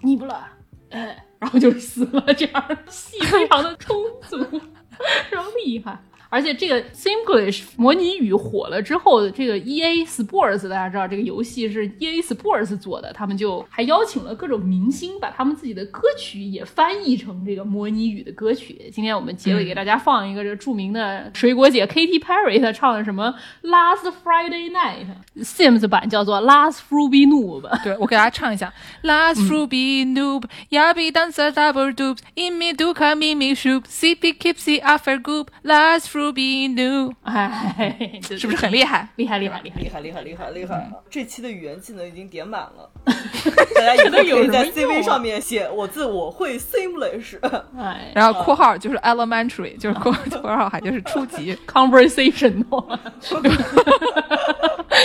[0.02, 0.48] 你不了，哎，
[0.90, 3.96] 然后就死了，这样戏非常的充
[4.28, 5.98] 足，非常厉害。
[6.30, 18.80] 而且这个 Simglish 模拟语火了之后，这个 E A Sports 大家知道这个游戏是 E A Sports 做的，他们就还邀请了各种明星，把他们自己的歌曲也翻译成这个模拟语的歌曲。
[18.94, 27.68] 今天我们结尾给大家放一个这著名的水果姐 Katy Perry 她唱的什么 Last Friday Night，Sims 版叫做 Last Fruity Noob。
[27.82, 28.72] 对，我给大家唱一下。
[29.02, 35.48] Last Ruby noob, yabi dancer double dupes, in me duka mimi shoop, sippy kipsy after goop,
[35.64, 39.08] last fru Ruby noob，哎， 是不是很厉害？
[39.16, 40.90] 厉害厉害厉害厉害厉害厉害厉害！
[41.10, 47.38] 这期的语言技能已经点满了， 大家以后可以在 CV 上面写我自我会 Simlish。
[47.78, 50.12] 哎然后括号就是 elementary，就是括
[50.42, 51.56] 括号还就是初级。
[51.66, 52.98] ，conversational。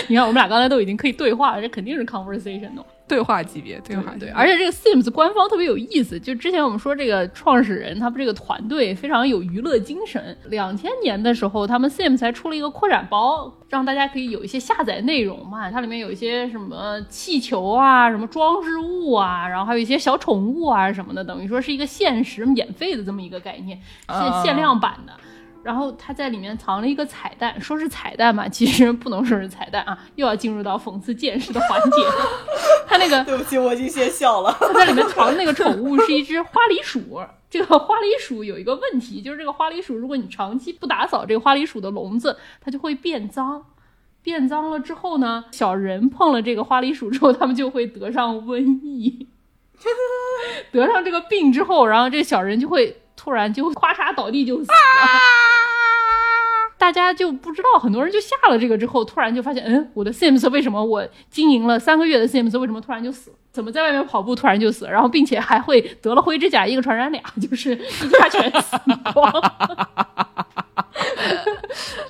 [0.08, 2.84] 你看，我们俩刚才都已经可以对话了，这肯定是 conversational。
[3.08, 10.36] 对话级别，对话对，而且这个 Sims 官方特别有意思，就之前我们说这个创始人他们这个团队非常有娱乐精神。
[10.46, 25.14] 两千年的时候，他们 Sims 才出了一个扩展包，让大家可以有一些下载内容嘛，它里面有一些什么气球啊、什么装饰物啊，然后还有一些小宠物啊什么的，等于说是一个限时免费的这么一个概念，限啊限量版的。
[25.66, 31.98] 然后他在里面藏了一个彩蛋，说是彩蛋嘛，其实不能说是彩蛋啊，又要进入到讽刺见识的环节。
[32.88, 34.56] 他那个 对不起，我已经先笑了。
[34.60, 37.20] 他在里面藏的那个宠物是一只花梨鼠。
[37.50, 43.66] 这个花梨鼠有一个问题，就是这个花梨鼠，如果你长期不打扫这个花梨鼠的笼子，它就会变脏。
[44.22, 49.28] 变脏了之后呢，小人碰了这个花梨鼠之后，他们就会得上瘟疫。
[50.72, 54.76] 得上这个病之后，然后这小人就会突然就咔嚓倒地就死了。
[56.78, 63.36] 大家就不知道，很多人就下了这个之后，突然就发现，嗯，我的 Sims 为什么我经营了三个月的 Sims 为什么突然就死了？
[63.52, 64.92] 怎么在外面跑步突然就死了？
[64.92, 68.78] 然后并且还会得了灰指甲，一个传染俩，就是一家全死
[69.14, 69.32] 光，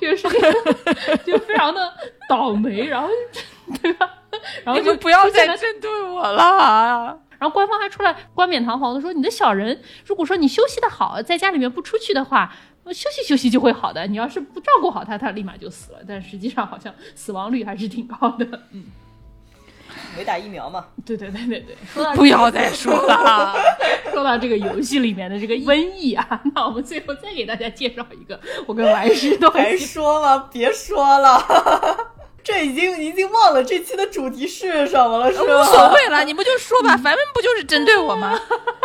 [0.00, 0.40] 这个事情
[1.24, 1.92] 就非常的
[2.28, 3.08] 倒霉，然后
[3.80, 4.10] 对吧？
[4.64, 7.18] 然后就不要再针对我了。
[7.38, 14.06] 然后官方还出来冠冕堂皇的说，你的小人，如果说你休息的好，在家里面不出去的话，呃休息休息就会好的。
[14.06, 15.98] 你要是不照顾好他，他立马就死了。
[16.06, 18.46] 但实际上好像死亡率还是挺高的。
[18.72, 18.84] 嗯，
[20.16, 20.86] 没打疫苗嘛？
[21.04, 21.76] 对对对对对。
[21.92, 23.54] 说到不要再说了。
[24.12, 30.48] 说到这个游戏里面的这个瘟疫啊，那我们最后再给大家介绍一个，我跟王师都很还说吗？
[30.50, 32.05] 别说了，
[32.46, 35.46] 这已经已经忘了这期的主题是什么了，是无？
[35.64, 38.38] 所谓了，你不就说吧，反正不就是针对我吗？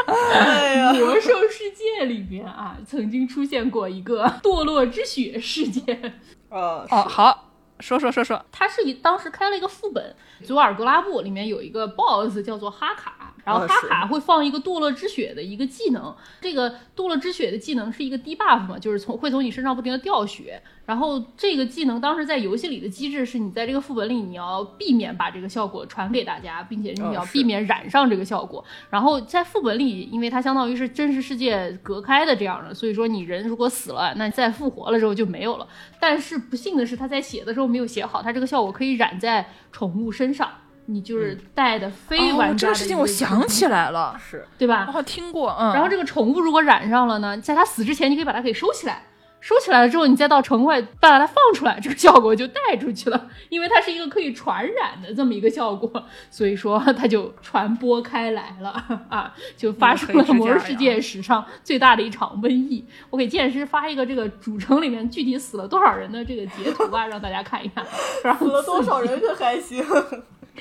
[0.08, 6.20] 哎呀，魔兽世界里面啊，曾经出现过一个堕落之血事件。
[6.50, 8.44] 哦，哦，好，说说说说。
[8.52, 35.68] 他是以当时开了一个副本，祖尔格拉布里面有一个 BOSS 叫做哈卡，然后哈卡会放一个堕落之血的一个技能，这个堕落之血的技能是一个 debuff 嘛，就是从会从你身上不停的掉血，然后这个技能当时在游戏里的机制是你在这个副本里你要避免把这个效果传给大家，并且你要避免染上这个效果，然后在副本里，因为它相当于是真实世界隔开的这样的，所以说你人如果死了，那再复活了之后就没有了。
[36.00, 40.50] 但是不幸的是，他在写的时候没有写好，它这个效果可以染在宠物身上，
[40.94, 44.86] 你就是带的非哦玩，家的这个事情我想起来了，是对吧？
[44.88, 45.74] 我好像听过，嗯。
[45.74, 49.04] 然后这个宠物如果染上了呢，在它死之前，你可以把它给收起来。
[49.44, 55.92] 收起来了之后，你再到城外把它放出来，这个效果就带出去了，因为它是一个可以传染的这么一个效果，
[56.30, 58.70] 所以说 它就传播开来了
[59.10, 62.86] 啊，就发生了魔兽世界史上最大的一场瘟疫。
[63.10, 67.84] 我给剑师发一个这个主城里面具体死了多少人的这个截图吧，让大家看一看，
[68.38, 69.84] 死了多少人可还行？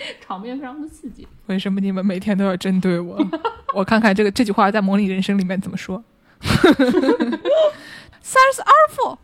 [0.20, 1.26] 场面非常的刺激。
[1.46, 3.18] 为什么你们每天都要针对我？
[3.74, 6.02] 我看看这个这句话在模拟人生里面怎么说。
[8.22, 9.18] That's awful.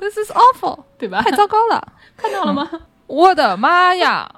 [0.00, 0.84] This is awful.
[0.98, 1.22] 对吧？
[1.22, 1.92] 太糟糕了！
[2.16, 2.68] 看到了吗？
[3.06, 4.30] 我的妈呀，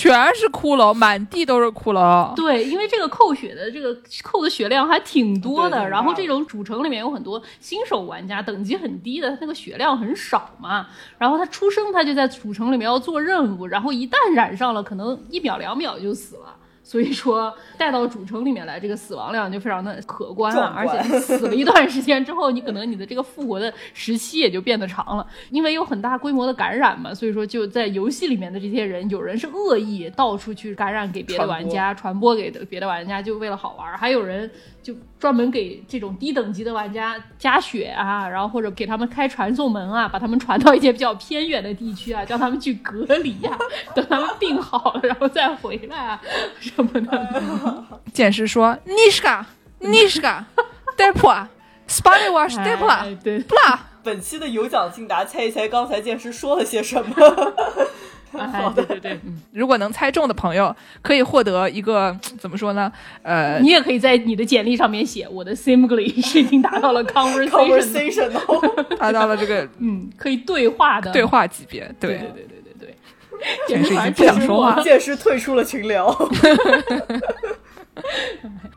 [0.00, 2.34] 全是骷髅，满地都是骷髅。
[2.34, 10.86] 对，因为这个扣血的这个扣的血量还挺多的，然后这种主城里面有很多新手玩家，等级很低的，他那个血量很少嘛。
[11.18, 16.56] 然后他出生他就在主城里面要做任务，然后一旦染上了，可能一秒两秒就死了。
[16.90, 20.74] 所以说带到主城里面来，这个死亡量就非常的可观啊！
[20.76, 34.50] 而且死了一段时间之后，你可能你的这个复活的时期也就变得长了，因为有很大规模的感染嘛，所以说就在游戏里面的这些人，有人是恶意到处去感染给别的玩家，传播给的别的玩家，就为了好玩儿；还有人
[34.82, 43.56] 就专门给这种低等级的玩家加血啊，然后或者给他们开传送门啊，把他们传到一些比较偏远的地区啊，叫他们去隔离呀、
[43.94, 46.20] 等他们病好了然后再回来啊
[46.82, 47.84] 什么的。
[48.12, 49.44] 剑师说：“Nishka,
[49.80, 50.44] Nishka,
[50.96, 51.46] Depa,
[51.86, 53.86] s p a n i w a s 哎 Depa, 对，不啦。
[54.02, 57.14] 本期的有奖竞答，猜一猜刚才剑师说了些什么？
[58.32, 62.90] 哎，对对对，嗯，如果能猜中的朋友，可以获得一个 怎么说呢？
[63.22, 71.24] 呃，你也可以在你的简历上面写我的 Simgly 是已经达到了 conversation，conversation 哦，达到了这个嗯，可以对话的对。
[71.24, 71.80] 话级别。
[71.98, 72.59] 对对对对
[73.66, 74.82] 剑士已经不想说话。
[74.82, 76.14] 剑师退出了群聊。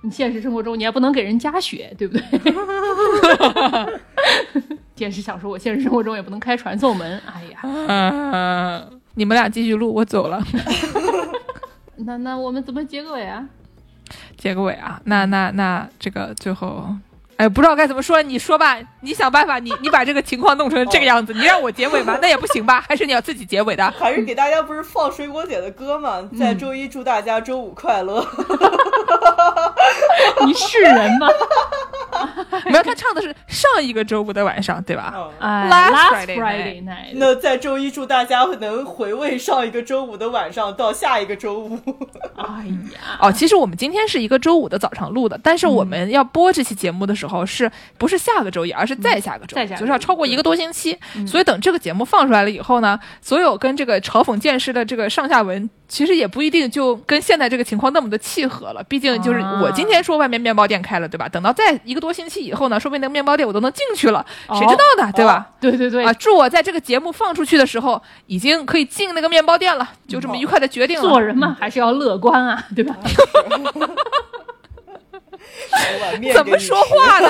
[0.02, 2.23] 你 现实生活中你还不能给人加血，对不对？
[4.95, 7.22] 剑士想说，我现实生活中也不能开传送门。
[7.26, 10.41] 哎呀，嗯，你们俩继续录，我走了。
[11.98, 13.48] 那那我们怎么结个尾啊？
[14.38, 16.88] 结个尾啊，那那那这个最后，
[17.38, 22.84] 哎，不知道该怎么说，你说吧，你想办法，你你把这个情况弄成这个样子，你让我结尾吧，那也不行吧？
[22.88, 23.91] 还是你要自己结尾的？
[23.91, 26.30] 还是给大家不是放水果姐的歌吗？
[26.38, 28.26] 在周一祝大家周五快乐。
[30.45, 31.27] 你是人吗？
[32.65, 37.14] 没有，他唱的是上一个周五的晚上，对吧？Last Friday night。
[37.15, 41.80] 那在周一祝大家能回味上一个周五的晚上到下一个周五。
[42.35, 50.97] 哎呀，哦，其实我们今天是一个周五的早上录的，但是我们要播这期节目的时候，是不是下个周一，而是再下个周一，就是要超过一个多星期。
[51.27, 58.83] 所以等这个节目放出来了以后呢，所有跟这个嘲讽剑师的这个上下文，其实也不一定就跟现在这个情况那么的契合了。
[58.83, 61.27] 毕竟就是我今天说外面面包店开了，对吧？
[61.29, 65.49] 等到再一个多星期以后呢，说不定那个面包店我都能进去了，谁知道呢，对吧？
[65.59, 71.07] 对对对，啊，祝我在这个节目放出去的时候，已经可以进那个面包店了，就这么愉快的决定了。
[71.07, 72.95] 做人嘛还是要乐观啊，对吧？
[76.33, 77.29] 怎么说话呢？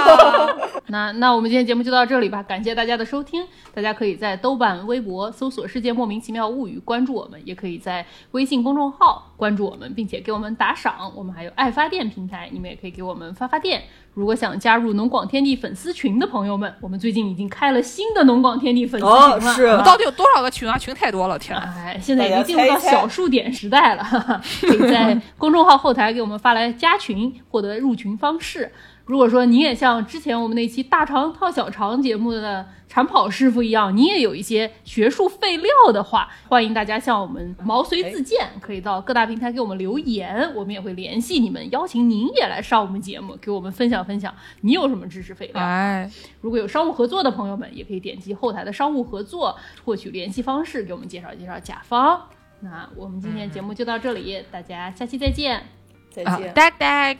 [0.87, 3.45] 那那我们今天节目就到这里吧，感谢大家的收听。
[3.73, 11.11] 大家可以在豆瓣、微博搜索“世界莫名其妙物语”关注我们，也可以在微信公众号关注我们，并且给我们打赏。
[11.13, 13.81] 我们还有爱发电平台，你们也可以给我们发发电。
[14.13, 19.35] 如果想加入农广天地粉丝群的朋友们，我们最近已经开了新的农广天地粉丝群了。
[19.35, 20.77] 哦是我们到底有多少个群啊？
[20.77, 21.73] 群太多了，天啊！
[21.75, 28.71] 哎，现在已经 进入到小数点时代了，哈哈可以在公众号后台给我们发来加群，获得入群方式。
[29.05, 45.61] 如果说你也像之前我们那期大肠套小肠节目的长跑师傅一样，你也有一些学术废料的话，欢迎大家向我们毛遂自荐，可以到各大平台给我们留言，我们也会联系你们，邀请您也来上我们节目，给我们分享分享你有什么知识废料。
[45.61, 46.09] 哎，
[46.39, 52.21] 如果有商务合作的朋友们，也可以点击后台的商务合作，获取联系方式，给我们介绍介绍甲方。
[52.61, 55.82] 那我们今天节目就到这里，大家下期再见。
[56.21, 56.53] 啊再见。
[56.53, 57.17] ，dag dag。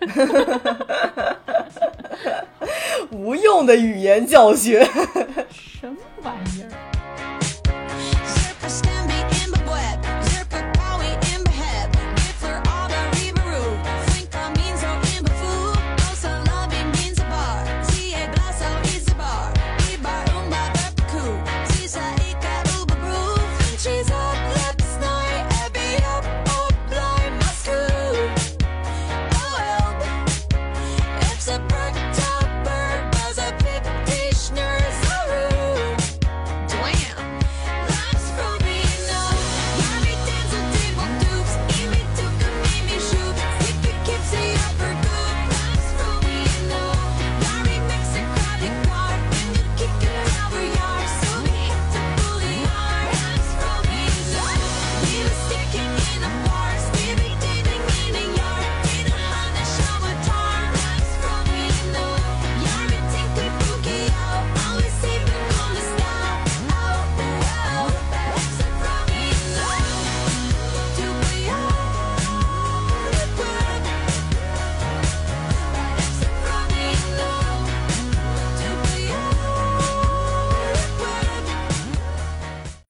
[3.10, 4.82] 无用的语言教学。
[5.50, 6.70] 什么玩意儿？